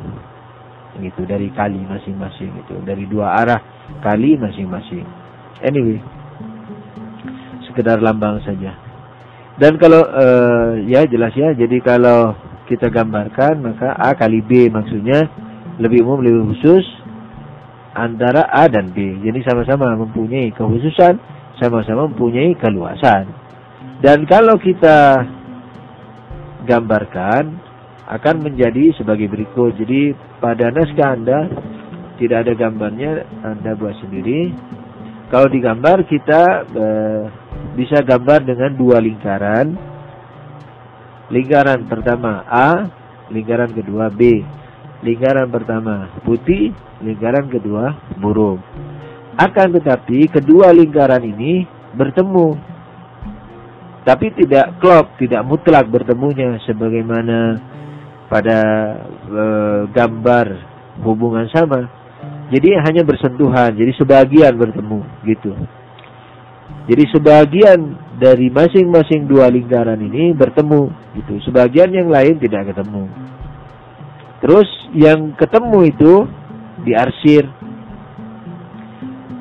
Gitu 1.01 1.23
dari 1.25 1.49
kali 1.55 1.81
masing-masing 1.87 2.51
itu, 2.67 2.75
dari 2.83 3.07
dua 3.07 3.41
arah 3.41 3.61
kali 4.05 4.37
masing-masing. 4.37 5.07
Anyway, 5.65 6.03
sekedar 7.71 8.03
lambang 8.03 8.43
saja. 8.43 8.90
Dan 9.61 9.77
kalau 9.77 10.01
uh, 10.09 10.81
ya 10.89 11.05
jelas 11.05 11.37
ya, 11.37 11.53
jadi 11.53 11.85
kalau 11.85 12.33
kita 12.65 12.89
gambarkan 12.89 13.61
maka 13.61 13.93
A 13.93 14.17
kali 14.17 14.41
B 14.41 14.73
maksudnya 14.73 15.29
lebih 15.77 16.01
umum 16.01 16.25
lebih 16.25 16.57
khusus 16.57 16.87
antara 17.93 18.49
A 18.49 18.73
dan 18.73 18.89
B. 18.89 19.21
Jadi 19.21 19.45
sama-sama 19.45 19.93
mempunyai 20.01 20.49
kekhususan, 20.57 21.21
sama-sama 21.61 22.09
mempunyai 22.09 22.57
keluasan. 22.57 23.29
Dan 24.01 24.25
kalau 24.25 24.57
kita 24.57 25.29
gambarkan 26.65 27.61
akan 28.11 28.37
menjadi 28.43 28.91
sebagai 28.99 29.31
berikut. 29.31 29.79
Jadi 29.79 30.17
pada 30.43 30.75
naskah 30.75 31.15
Anda 31.15 31.39
tidak 32.19 32.49
ada 32.49 32.53
gambarnya, 32.59 33.23
Anda 33.47 33.79
buat 33.79 33.95
sendiri. 34.03 34.51
Kalau 35.31 35.47
digambar 35.47 36.03
kita 36.11 36.43
uh, 36.67 37.23
bisa 37.79 38.03
gambar 38.03 38.43
dengan 38.43 38.75
dua 38.75 38.99
lingkaran. 38.99 39.79
Lingkaran 41.31 41.87
pertama 41.87 42.43
A, 42.51 42.91
lingkaran 43.31 43.71
kedua 43.71 44.11
B. 44.11 44.43
Lingkaran 45.07 45.47
pertama 45.47 46.11
putih, 46.27 46.75
lingkaran 46.99 47.47
kedua 47.47 47.95
burung. 48.19 48.59
Akan 49.39 49.71
tetapi 49.71 50.27
kedua 50.27 50.75
lingkaran 50.75 51.23
ini 51.23 51.63
bertemu. 51.95 52.59
Tapi 54.03 54.35
tidak 54.35 54.83
klop, 54.83 55.15
tidak 55.23 55.47
mutlak 55.47 55.87
bertemunya 55.87 56.59
sebagaimana 56.67 57.63
pada 58.27 58.59
e, 59.31 59.45
gambar 59.95 60.47
hubungan 61.07 61.47
sama. 61.53 62.00
Jadi 62.51 62.75
hanya 62.83 63.07
bersentuhan, 63.07 63.79
jadi 63.79 63.95
sebagian 63.95 64.59
bertemu 64.59 65.01
gitu. 65.23 65.55
Jadi 66.91 67.05
sebagian 67.15 67.79
dari 68.19 68.51
masing-masing 68.51 69.31
dua 69.31 69.47
lingkaran 69.47 70.03
ini 70.03 70.35
bertemu 70.35 70.91
gitu. 71.15 71.39
Sebagian 71.47 71.95
yang 71.95 72.11
lain 72.11 72.43
tidak 72.43 72.75
ketemu. 72.75 73.07
Terus 74.43 74.67
yang 74.99 75.39
ketemu 75.39 75.79
itu 75.87 76.15
diarsir. 76.83 77.47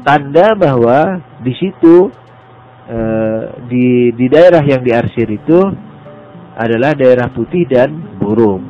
Tanda 0.05 0.53
bahwa 0.53 1.17
di 1.41 1.53
situ 1.57 2.13
eh, 2.85 3.43
di 3.65 4.13
di 4.13 4.25
daerah 4.29 4.61
yang 4.61 4.85
diarsir 4.85 5.25
itu 5.25 5.59
adalah 6.53 6.93
daerah 6.93 7.33
putih 7.33 7.65
dan 7.65 7.89
burung. 8.21 8.68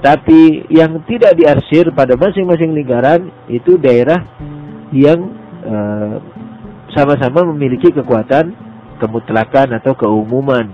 Tapi 0.00 0.64
yang 0.72 1.04
tidak 1.04 1.36
diarsir 1.36 1.92
pada 1.92 2.16
masing-masing 2.16 2.72
lingkaran 2.72 3.28
itu 3.52 3.76
daerah 3.76 4.16
yang 4.96 5.28
eh, 5.60 6.16
sama-sama 6.96 7.44
memiliki 7.52 7.92
kekuatan 7.92 8.56
kemutlakan 8.96 9.76
atau 9.76 9.92
keumuman. 9.92 10.66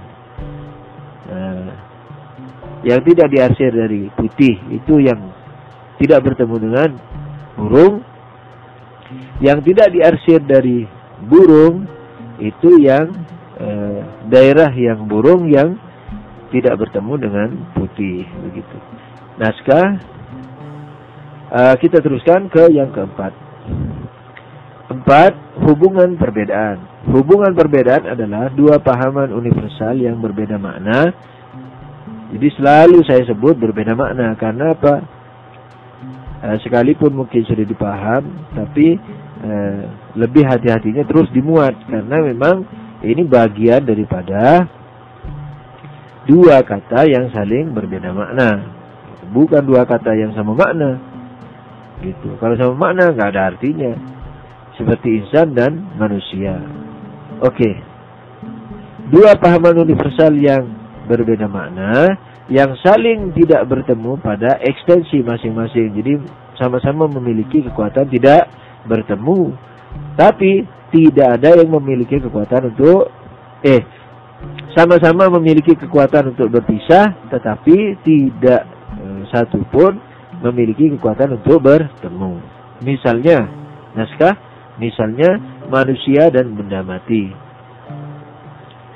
Nah, 1.26 1.70
yang 2.86 3.02
tidak 3.02 3.26
diarsir 3.34 3.74
dari 3.74 4.06
putih 4.14 4.62
itu 4.70 5.02
yang 5.02 5.18
tidak 5.98 6.22
bertemu 6.22 6.56
dengan 6.70 6.90
burung. 7.58 7.94
Yang 9.42 9.58
tidak 9.70 9.88
diarsir 9.94 10.40
dari 10.42 10.86
burung 11.26 11.86
itu 12.38 12.78
yang 12.78 13.10
eh, 13.58 14.00
daerah 14.30 14.70
yang 14.70 15.02
burung 15.10 15.50
yang 15.50 15.74
tidak 16.54 16.78
bertemu 16.78 17.12
dengan 17.18 17.48
putih 17.74 18.22
begitu. 18.46 18.76
Naskah 19.36 19.86
uh, 21.52 21.74
kita 21.76 22.00
teruskan 22.00 22.48
ke 22.48 22.72
yang 22.72 22.88
keempat. 22.88 23.36
Empat, 24.86 25.32
hubungan 25.66 26.16
perbedaan. 26.16 26.78
Hubungan 27.10 27.52
perbedaan 27.52 28.06
adalah 28.06 28.48
dua 28.54 28.78
pahaman 28.78 29.34
universal 29.34 29.98
yang 29.98 30.22
berbeda 30.22 30.56
makna. 30.56 31.10
Jadi 32.32 32.48
selalu 32.58 33.02
saya 33.06 33.22
sebut 33.26 33.54
berbeda 33.58 33.94
makna 33.94 34.34
karena 34.38 34.74
apa? 34.74 34.94
Eh, 36.46 36.56
sekalipun 36.62 37.12
mungkin 37.16 37.42
sudah 37.48 37.66
dipaham, 37.66 38.22
tapi 38.54 38.94
eh, 39.42 39.80
lebih 40.14 40.46
hati-hatinya 40.46 41.02
terus 41.06 41.26
dimuat 41.34 41.74
karena 41.90 42.22
memang 42.22 42.62
ini 43.02 43.26
bagian 43.26 43.82
daripada 43.82 44.66
dua 46.26 46.62
kata 46.62 47.06
yang 47.10 47.30
saling 47.34 47.74
berbeda 47.74 48.10
makna. 48.14 48.75
Bukan 49.32 49.62
dua 49.66 49.82
kata 49.88 50.14
yang 50.14 50.34
sama 50.34 50.54
makna. 50.54 50.98
Gitu. 52.02 52.36
Kalau 52.38 52.54
sama 52.54 52.74
makna 52.90 53.14
nggak 53.14 53.30
ada 53.34 53.42
artinya 53.54 53.92
seperti 54.76 55.24
insan 55.24 55.56
dan 55.56 55.72
manusia. 55.96 56.60
Oke. 57.40 57.70
Dua 59.08 59.38
pahaman 59.38 59.86
universal 59.86 60.34
yang 60.36 60.66
berbeda 61.06 61.46
makna 61.46 62.18
yang 62.46 62.78
saling 62.78 63.34
tidak 63.34 63.66
bertemu 63.66 64.18
pada 64.22 64.58
ekstensi 64.62 65.22
masing-masing. 65.22 65.94
Jadi 65.94 66.12
sama-sama 66.58 67.10
memiliki 67.10 67.62
kekuatan 67.66 68.06
tidak 68.06 68.46
bertemu, 68.86 69.54
tapi 70.14 70.62
tidak 70.94 71.42
ada 71.42 71.58
yang 71.58 71.70
memiliki 71.74 72.22
kekuatan 72.22 72.70
untuk 72.70 73.10
eh 73.66 73.82
sama-sama 74.76 75.32
memiliki 75.40 75.74
kekuatan 75.74 76.36
untuk 76.36 76.52
berpisah, 76.52 77.16
tetapi 77.32 77.98
tidak 78.04 78.75
satu 79.32 79.62
pun 79.68 79.98
memiliki 80.42 80.92
kekuatan 80.96 81.40
untuk 81.40 81.64
bertemu. 81.64 82.38
Misalnya, 82.84 83.48
naskah 83.96 84.36
misalnya 84.76 85.40
manusia 85.72 86.28
dan 86.28 86.52
benda 86.52 86.84
mati. 86.84 87.32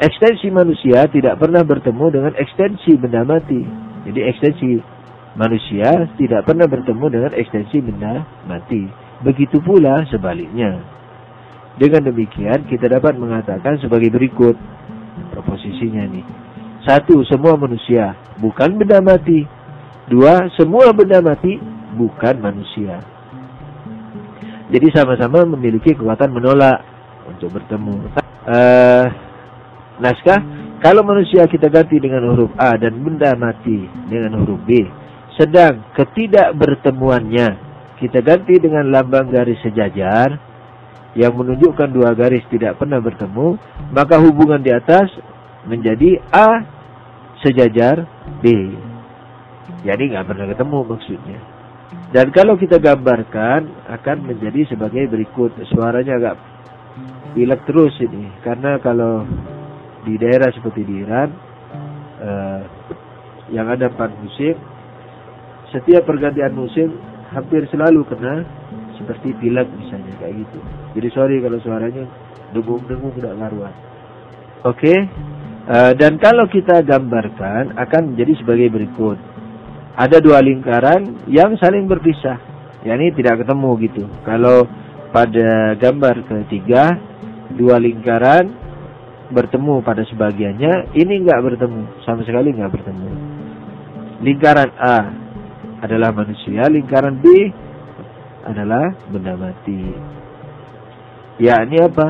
Ekstensi 0.00 0.48
manusia 0.48 1.04
tidak 1.12 1.36
pernah 1.36 1.60
bertemu 1.60 2.06
dengan 2.08 2.32
ekstensi 2.36 2.96
benda 2.96 3.20
mati. 3.20 3.60
Jadi 4.08 4.20
ekstensi 4.32 4.80
manusia 5.36 6.08
tidak 6.16 6.48
pernah 6.48 6.64
bertemu 6.64 7.06
dengan 7.12 7.32
ekstensi 7.36 7.84
benda 7.84 8.24
mati. 8.48 8.88
Begitu 9.20 9.60
pula 9.60 10.00
sebaliknya. 10.08 10.80
Dengan 11.76 12.08
demikian 12.08 12.64
kita 12.68 12.88
dapat 12.88 13.16
mengatakan 13.20 13.76
sebagai 13.80 14.08
berikut 14.08 14.56
proposisinya 15.36 16.08
nih. 16.08 16.24
Satu, 16.80 17.20
semua 17.28 17.60
manusia 17.60 18.16
bukan 18.40 18.80
benda 18.80 19.04
mati. 19.04 19.44
Dua, 20.10 20.50
semua 20.58 20.90
benda 20.90 21.22
mati 21.22 21.54
bukan 21.94 22.34
manusia. 22.42 22.98
Jadi 24.70 24.90
sama-sama 24.90 25.46
memiliki 25.46 25.94
kekuatan 25.94 26.34
menolak 26.34 26.82
untuk 27.30 27.54
bertemu. 27.54 28.10
Uh, 28.42 29.06
naskah, 30.02 30.42
kalau 30.82 31.06
manusia 31.06 31.46
kita 31.46 31.70
ganti 31.70 32.02
dengan 32.02 32.26
huruf 32.26 32.50
A 32.58 32.74
dan 32.74 32.98
benda 32.98 33.38
mati 33.38 33.86
dengan 34.10 34.42
huruf 34.42 34.58
B. 34.66 34.82
Sedang 35.38 35.86
ketidak 35.94 36.58
bertemuannya 36.58 37.54
kita 38.02 38.18
ganti 38.18 38.58
dengan 38.58 38.90
lambang 38.90 39.30
garis 39.30 39.62
sejajar 39.62 40.42
yang 41.14 41.38
menunjukkan 41.38 41.86
dua 41.90 42.18
garis 42.18 42.42
tidak 42.50 42.82
pernah 42.82 42.98
bertemu, 42.98 43.58
maka 43.94 44.18
hubungan 44.18 44.58
di 44.58 44.74
atas 44.74 45.06
menjadi 45.70 46.18
A 46.34 46.66
sejajar 47.46 48.10
B. 48.42 48.74
Jadi 49.86 50.12
nggak 50.12 50.26
pernah 50.26 50.46
ketemu 50.50 50.78
maksudnya. 50.84 51.40
Dan 52.10 52.26
kalau 52.34 52.54
kita 52.58 52.82
gambarkan 52.82 53.86
akan 53.86 54.16
menjadi 54.26 54.66
sebagai 54.70 55.06
berikut. 55.10 55.54
Suaranya 55.70 56.18
agak 56.18 56.34
pilek 57.34 57.62
terus 57.66 57.94
ini. 58.02 58.30
Karena 58.42 58.78
kalau 58.82 59.22
di 60.02 60.14
daerah 60.18 60.50
seperti 60.50 60.82
di 60.82 60.94
Iran 61.06 61.28
uh, 62.18 62.60
yang 63.50 63.66
ada 63.70 63.90
empat 63.90 64.10
musim, 64.22 64.58
setiap 65.70 66.06
pergantian 66.06 66.54
musim 66.54 66.98
hampir 67.30 67.62
selalu 67.70 68.02
kena 68.10 68.42
seperti 68.98 69.32
pilek 69.38 69.70
misalnya 69.78 70.12
kayak 70.18 70.34
gitu. 70.44 70.58
Jadi 70.98 71.08
sorry 71.14 71.36
kalau 71.38 71.58
suaranya 71.62 72.04
dengung-dengung 72.50 73.14
tidak 73.16 73.38
karuan. 73.38 73.74
Oke. 74.66 74.76
Okay? 74.76 74.98
Uh, 75.70 75.92
eh, 75.92 75.92
dan 75.94 76.18
kalau 76.18 76.50
kita 76.50 76.82
gambarkan 76.82 77.78
akan 77.78 78.02
menjadi 78.12 78.42
sebagai 78.42 78.68
berikut. 78.74 79.29
Ada 80.00 80.16
dua 80.24 80.40
lingkaran 80.40 81.28
yang 81.28 81.60
saling 81.60 81.84
berpisah. 81.84 82.40
Ya 82.88 82.96
ini 82.96 83.12
tidak 83.12 83.44
ketemu 83.44 83.70
gitu. 83.84 84.08
Kalau 84.24 84.64
pada 85.12 85.76
gambar 85.76 86.24
ketiga 86.24 86.96
dua 87.52 87.76
lingkaran 87.76 88.48
bertemu 89.28 89.84
pada 89.84 90.00
sebagiannya, 90.08 90.96
ini 90.96 91.20
enggak 91.20 91.44
bertemu, 91.44 92.00
sama 92.08 92.24
sekali 92.24 92.48
enggak 92.56 92.80
bertemu. 92.80 93.10
Lingkaran 94.24 94.70
A 94.80 94.98
adalah 95.84 96.16
manusia, 96.16 96.64
lingkaran 96.72 97.20
B 97.20 97.28
adalah 98.48 98.96
benda 99.12 99.36
mati. 99.36 99.84
Yakni 101.44 101.76
apa? 101.76 102.08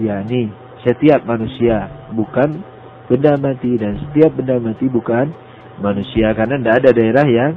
Yakni 0.00 0.48
setiap 0.88 1.20
manusia 1.28 2.08
bukan 2.16 2.64
benda 3.12 3.36
mati 3.36 3.76
dan 3.76 4.00
setiap 4.08 4.32
benda 4.40 4.56
mati 4.56 4.88
bukan 4.88 5.32
manusia 5.80 6.32
karena 6.32 6.56
tidak 6.60 6.74
ada 6.84 6.90
daerah 6.92 7.26
yang 7.28 7.52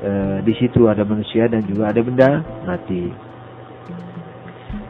e, 0.00 0.10
di 0.44 0.52
situ 0.60 0.88
ada 0.88 1.02
manusia 1.04 1.48
dan 1.48 1.64
juga 1.64 1.92
ada 1.92 2.00
benda 2.04 2.30
mati. 2.64 3.04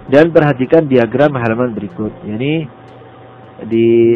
Dan 0.07 0.31
perhatikan 0.31 0.87
diagram 0.87 1.35
halaman 1.35 1.75
berikut. 1.75 2.15
Ini 2.23 2.53
di 3.67 4.15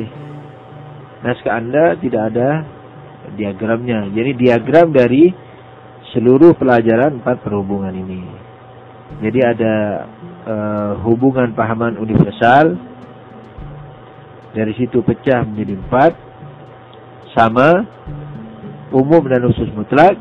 naskah 1.26 1.58
Anda 1.58 1.98
tidak 1.98 2.22
ada 2.30 2.48
diagramnya. 3.34 4.14
Jadi 4.14 4.30
diagram 4.38 4.94
dari 4.94 5.34
seluruh 6.14 6.54
pelajaran 6.54 7.18
empat 7.18 7.42
perhubungan 7.42 7.90
ini. 7.90 8.22
Jadi 9.18 9.40
ada 9.42 9.74
uh, 10.46 10.92
hubungan 11.02 11.50
pahaman 11.52 11.98
universal. 11.98 12.78
Dari 14.54 14.74
situ 14.78 15.02
pecah 15.02 15.42
menjadi 15.42 15.74
empat. 15.74 16.12
Sama. 17.34 17.68
Umum 18.90 19.22
dan 19.30 19.46
khusus 19.46 19.70
mutlak. 19.72 20.18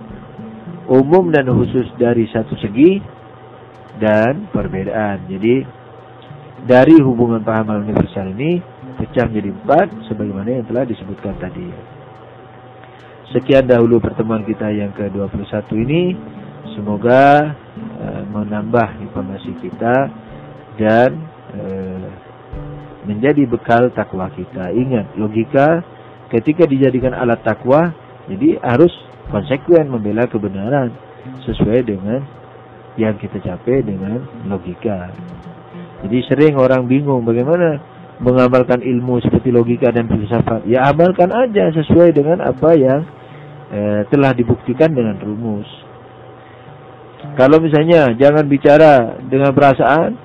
Umum 0.90 1.30
dan 1.34 1.46
khusus 1.50 1.90
dari 1.98 2.30
satu 2.30 2.54
segi. 2.58 3.02
Dan 4.00 4.48
perbedaan. 4.54 5.28
Jadi 5.28 5.66
dari 6.64 7.00
hubungan 7.00 7.40
pahaman 7.44 7.88
universal 7.88 8.36
ini 8.36 8.60
pecah 9.00 9.28
menjadi 9.32 9.50
empat 9.56 9.88
sebagaimana 10.12 10.60
yang 10.60 10.66
telah 10.68 10.84
disebutkan 10.84 11.40
tadi. 11.40 11.68
Sekian 13.32 13.70
dahulu 13.70 14.02
pertemuan 14.02 14.42
kita 14.44 14.74
yang 14.74 14.92
ke-21 14.98 15.70
ini. 15.86 16.04
Semoga 16.74 17.54
uh, 18.02 18.24
menambah 18.32 19.04
informasi 19.06 19.52
kita 19.62 19.96
dan 20.80 21.10
uh, 21.54 22.08
menjadi 23.06 23.46
bekal 23.46 23.94
takwa 23.94 24.28
kita. 24.34 24.74
Ingat, 24.74 25.16
logika 25.16 25.86
ketika 26.34 26.66
dijadikan 26.66 27.14
alat 27.16 27.42
takwa, 27.46 27.94
jadi 28.30 28.62
harus 28.62 28.94
konsekuen 29.34 29.90
membela 29.90 30.30
kebenaran 30.30 30.94
sesuai 31.44 31.82
dengan 31.86 32.22
yang 32.96 33.18
kita 33.18 33.42
capai 33.42 33.82
dengan 33.82 34.22
logika. 34.46 35.10
Jadi 36.06 36.18
sering 36.32 36.54
orang 36.56 36.88
bingung 36.88 37.28
bagaimana 37.28 37.80
mengamalkan 38.20 38.84
ilmu 38.84 39.24
seperti 39.24 39.50
logika 39.52 39.92
dan 39.92 40.08
filsafat. 40.08 40.68
Ya 40.68 40.88
amalkan 40.88 41.32
aja 41.32 41.72
sesuai 41.72 42.12
dengan 42.16 42.44
apa 42.44 42.76
yang 42.76 43.02
eh, 43.72 44.02
telah 44.12 44.36
dibuktikan 44.36 44.92
dengan 44.92 45.16
rumus. 45.20 45.68
Kalau 47.36 47.60
misalnya 47.60 48.16
jangan 48.16 48.48
bicara 48.48 49.20
dengan 49.28 49.52
perasaan, 49.52 50.16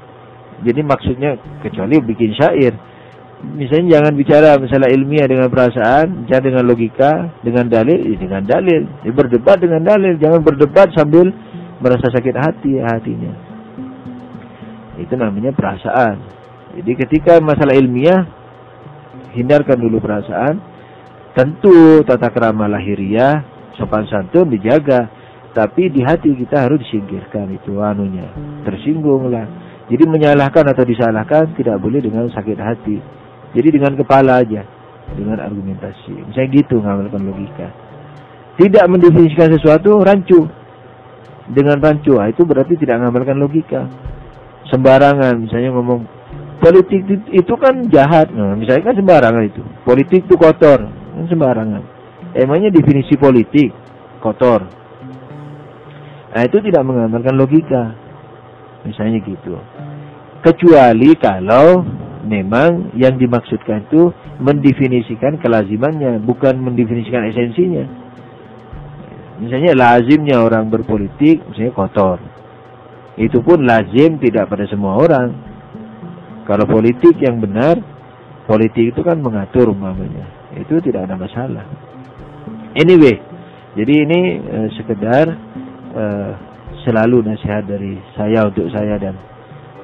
jadi 0.62 0.80
maksudnya 0.82 1.38
kecuali 1.62 1.98
bikin 2.02 2.34
syair. 2.38 2.74
Misalnya 3.44 3.98
jangan 4.00 4.12
bicara 4.16 4.56
misalnya 4.56 4.88
ilmiah 4.94 5.28
dengan 5.28 5.52
perasaan, 5.52 6.24
bicara 6.24 6.42
dengan 6.42 6.64
logika, 6.64 7.12
dengan 7.44 7.68
dalil, 7.68 8.00
ya 8.00 8.16
dengan 8.16 8.42
dalil. 8.46 8.82
Ya 9.04 9.10
berdebat 9.12 9.58
dengan 9.60 9.82
dalil, 9.84 10.16
jangan 10.16 10.40
berdebat 10.40 10.94
sambil 10.96 11.28
merasa 11.82 12.08
sakit 12.08 12.36
hati 12.38 12.80
hatinya. 12.80 13.32
Itu 14.96 15.14
namanya 15.18 15.52
perasaan. 15.52 16.16
Jadi 16.80 16.92
ketika 16.98 17.38
masalah 17.44 17.76
ilmiah, 17.76 18.24
hindarkan 19.34 19.78
dulu 19.78 20.00
perasaan. 20.00 20.72
Tentu 21.34 22.06
tata 22.06 22.30
kerama 22.30 22.70
lahiriah, 22.70 23.42
sopan 23.74 24.06
santun 24.06 24.54
dijaga. 24.54 25.10
Tapi 25.54 25.86
di 25.90 26.02
hati 26.02 26.34
kita 26.34 26.66
harus 26.66 26.82
disingkirkan 26.82 27.46
itu 27.54 27.78
anunya. 27.78 28.26
Tersinggung 28.66 29.30
lah. 29.30 29.46
Jadi 29.86 30.02
menyalahkan 30.08 30.66
atau 30.66 30.82
disalahkan 30.82 31.54
tidak 31.54 31.78
boleh 31.78 32.02
dengan 32.02 32.26
sakit 32.26 32.58
hati. 32.58 32.98
Jadi 33.54 33.68
dengan 33.70 33.94
kepala 33.94 34.42
aja. 34.42 34.66
Dengan 35.14 35.38
argumentasi. 35.38 36.12
Misalnya 36.28 36.50
gitu 36.50 36.82
ngamalkan 36.82 37.22
logika. 37.22 37.68
Tidak 38.58 38.84
mendefinisikan 38.90 39.54
sesuatu 39.54 40.02
rancu. 40.02 40.44
Dengan 41.48 41.78
rancu. 41.78 42.18
Ah, 42.18 42.28
itu 42.28 42.42
berarti 42.42 42.74
tidak 42.74 42.98
mengamalkan 42.98 43.38
logika 43.38 43.86
sembarangan 44.74 45.44
misalnya 45.44 45.70
ngomong 45.76 46.00
politik 46.58 47.04
itu 47.30 47.54
kan 47.60 47.84
jahat 47.92 48.32
nah, 48.32 48.56
misalnya 48.56 48.92
kan 48.92 48.96
sembarangan 48.96 49.44
itu 49.44 49.62
politik 49.84 50.24
itu 50.24 50.34
kotor 50.40 50.88
kan 50.88 51.24
sembarangan 51.28 51.82
emangnya 52.32 52.72
definisi 52.72 53.14
politik 53.20 53.70
kotor 54.24 54.64
nah 56.34 56.42
itu 56.42 56.58
tidak 56.64 56.82
mengamalkan 56.82 57.36
logika 57.36 57.92
misalnya 58.88 59.20
gitu 59.22 59.54
kecuali 60.40 61.10
kalau 61.20 61.84
memang 62.24 62.96
yang 62.96 63.20
dimaksudkan 63.20 63.86
itu 63.86 64.10
mendefinisikan 64.40 65.38
kelazimannya 65.38 66.18
bukan 66.24 66.58
mendefinisikan 66.58 67.28
esensinya 67.30 67.84
misalnya 69.38 69.72
lazimnya 69.76 70.40
orang 70.40 70.72
berpolitik 70.72 71.44
misalnya 71.46 71.72
kotor 71.76 72.18
itu 73.14 73.38
pun 73.46 73.62
lazim 73.62 74.18
tidak 74.18 74.50
pada 74.50 74.66
semua 74.66 74.98
orang. 74.98 75.30
Kalau 76.44 76.66
politik 76.66 77.14
yang 77.22 77.38
benar, 77.38 77.78
politik 78.44 78.90
itu 78.90 79.00
kan 79.06 79.22
mengatur 79.22 79.70
umpamanya. 79.70 80.26
Itu 80.58 80.82
tidak 80.82 81.06
ada 81.08 81.14
masalah. 81.14 81.64
Anyway, 82.74 83.22
jadi 83.78 83.94
ini 84.02 84.20
uh, 84.42 84.68
sekedar 84.74 85.26
uh, 85.94 86.30
selalu 86.82 87.22
nasihat 87.22 87.64
dari 87.64 87.96
saya 88.18 88.50
untuk 88.50 88.66
saya 88.74 88.98
dan 88.98 89.14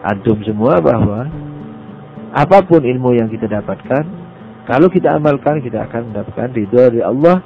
antum 0.03 0.42
semua 0.42 0.83
bahwa 0.83 1.31
apa 2.30 2.62
pun 2.62 2.82
ilmu 2.82 3.18
yang 3.18 3.26
kita 3.26 3.50
dapatkan, 3.50 4.04
kalau 4.70 4.86
kita 4.86 5.18
amalkan 5.18 5.58
kita 5.58 5.82
akan 5.90 6.14
mendapatkan 6.14 6.48
ridho 6.54 6.82
dari 6.94 7.02
Allah 7.02 7.42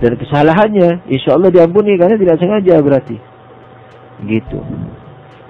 dan 0.00 0.16
kesalahannya 0.16 1.04
insya 1.12 1.36
Allah 1.36 1.52
diampuni 1.52 1.94
karena 2.00 2.16
tidak 2.16 2.40
sengaja 2.40 2.74
berarti. 2.80 3.16
Gitu. 4.24 4.58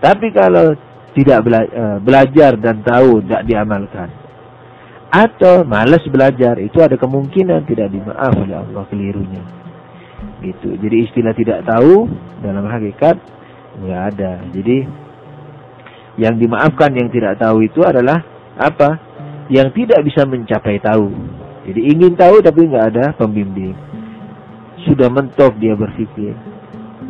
Tapi 0.03 0.27
kalau 0.35 0.75
tidak 1.15 1.47
bela 1.47 1.63
uh, 1.63 1.99
belajar 2.03 2.59
dan 2.59 2.83
tahu 2.83 3.23
tidak 3.23 3.47
diamalkan 3.47 4.11
atau 5.15 5.63
malas 5.63 6.03
belajar 6.11 6.59
itu 6.59 6.83
ada 6.83 6.99
kemungkinan 6.99 7.63
tidak 7.71 7.95
dimaaf 7.95 8.35
oleh 8.35 8.59
Allah 8.59 8.83
kelirunya. 8.91 9.43
Gitu. 10.43 10.75
Jadi 10.83 10.97
istilah 11.07 11.31
tidak 11.39 11.63
tahu 11.63 12.11
dalam 12.43 12.67
hakikat 12.67 13.17
nggak 13.79 14.03
ada. 14.11 14.43
Jadi 14.51 14.83
yang 16.19 16.35
dimaafkan 16.39 16.91
yang 16.99 17.07
tidak 17.15 17.39
tahu 17.39 17.63
itu 17.63 17.87
adalah 17.87 18.34
apa? 18.57 18.99
Yang 19.53 19.69
tidak 19.85 20.01
bisa 20.09 20.23
mencapai 20.25 20.81
tahu. 20.81 21.13
Jadi 21.65 21.81
ingin 21.81 22.13
tahu 22.17 22.41
tapi 22.41 22.69
nggak 22.69 22.87
ada 22.95 23.05
pembimbing. 23.17 23.77
Sudah 24.85 25.09
mentok 25.09 25.57
dia 25.61 25.77
berpikir. 25.77 26.33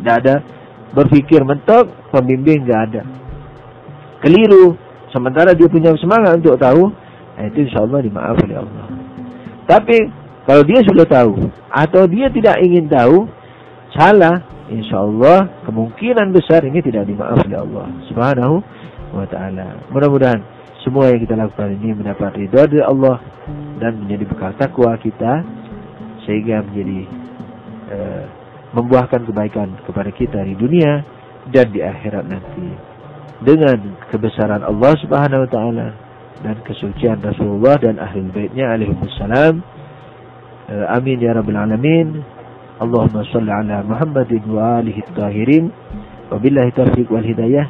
Tidak 0.01 0.15
ada. 0.25 0.43
Berpikir 0.95 1.43
mentok 1.43 1.91
pembimbing 2.11 2.63
nggak 2.63 2.81
ada. 2.91 3.01
Keliru. 4.23 4.75
Sementara 5.15 5.55
dia 5.55 5.71
punya 5.71 5.95
semangat 5.95 6.43
untuk 6.43 6.59
tahu 6.59 6.91
Nah, 7.35 7.43
itu 7.51 7.67
insya 7.67 7.83
Allah 7.83 7.99
dimaaf 7.99 8.37
oleh 8.39 8.57
Allah. 8.57 8.85
Tapi 9.67 9.97
kalau 10.47 10.63
dia 10.63 10.79
sudah 10.87 11.03
tahu 11.03 11.51
atau 11.67 12.03
dia 12.07 12.31
tidak 12.31 12.63
ingin 12.63 12.87
tahu, 12.87 13.27
salah, 13.91 14.39
insya 14.71 15.03
Allah 15.03 15.51
kemungkinan 15.67 16.31
besar 16.31 16.63
ini 16.63 16.79
tidak 16.79 17.11
dimaaf 17.11 17.43
oleh 17.43 17.59
Allah. 17.59 17.87
Subhanahu 18.07 18.55
wa 19.11 19.25
taala. 19.27 19.83
Mudah-mudahan 19.91 20.39
semua 20.85 21.09
yang 21.09 21.19
kita 21.25 21.33
lakukan 21.33 21.73
ini 21.81 21.97
mendapat 21.97 22.37
ridho 22.37 22.61
dari 22.69 22.85
Allah 22.85 23.17
dan 23.81 24.05
menjadi 24.05 24.23
bekal 24.29 24.53
takwa 24.53 24.93
kita 25.01 25.41
sehingga 26.29 26.61
menjadi 26.61 26.99
uh, 27.89 28.23
membuahkan 28.77 29.25
kebaikan 29.25 29.73
kepada 29.83 30.13
kita 30.13 30.45
di 30.45 30.53
dunia 30.53 31.01
dan 31.49 31.73
di 31.73 31.81
akhirat 31.81 32.29
nanti. 32.29 32.69
Dengan 33.41 33.97
kebesaran 34.13 34.63
Allah 34.63 34.93
Subhanahu 35.01 35.43
wa 35.43 35.49
taala 35.49 35.87
dan 36.45 36.55
kesucian 36.63 37.19
Rasulullah 37.19 37.75
dan 37.81 37.99
ahli 37.99 38.23
baitnya 38.31 38.77
alaihi. 38.77 38.95
Eh, 40.65 40.85
amin 40.89 41.21
ya 41.21 41.37
rabbal 41.37 41.61
alamin. 41.61 42.25
Allahumma 42.81 43.21
salli 43.29 43.53
ala 43.53 43.85
Muhammadin 43.85 44.41
wa 44.49 44.81
alihi 44.81 44.97
tahirin. 45.13 45.69
Wabillahi 46.33 46.73
taufiq 46.73 47.05
wal 47.13 47.21
hidayah. 47.21 47.69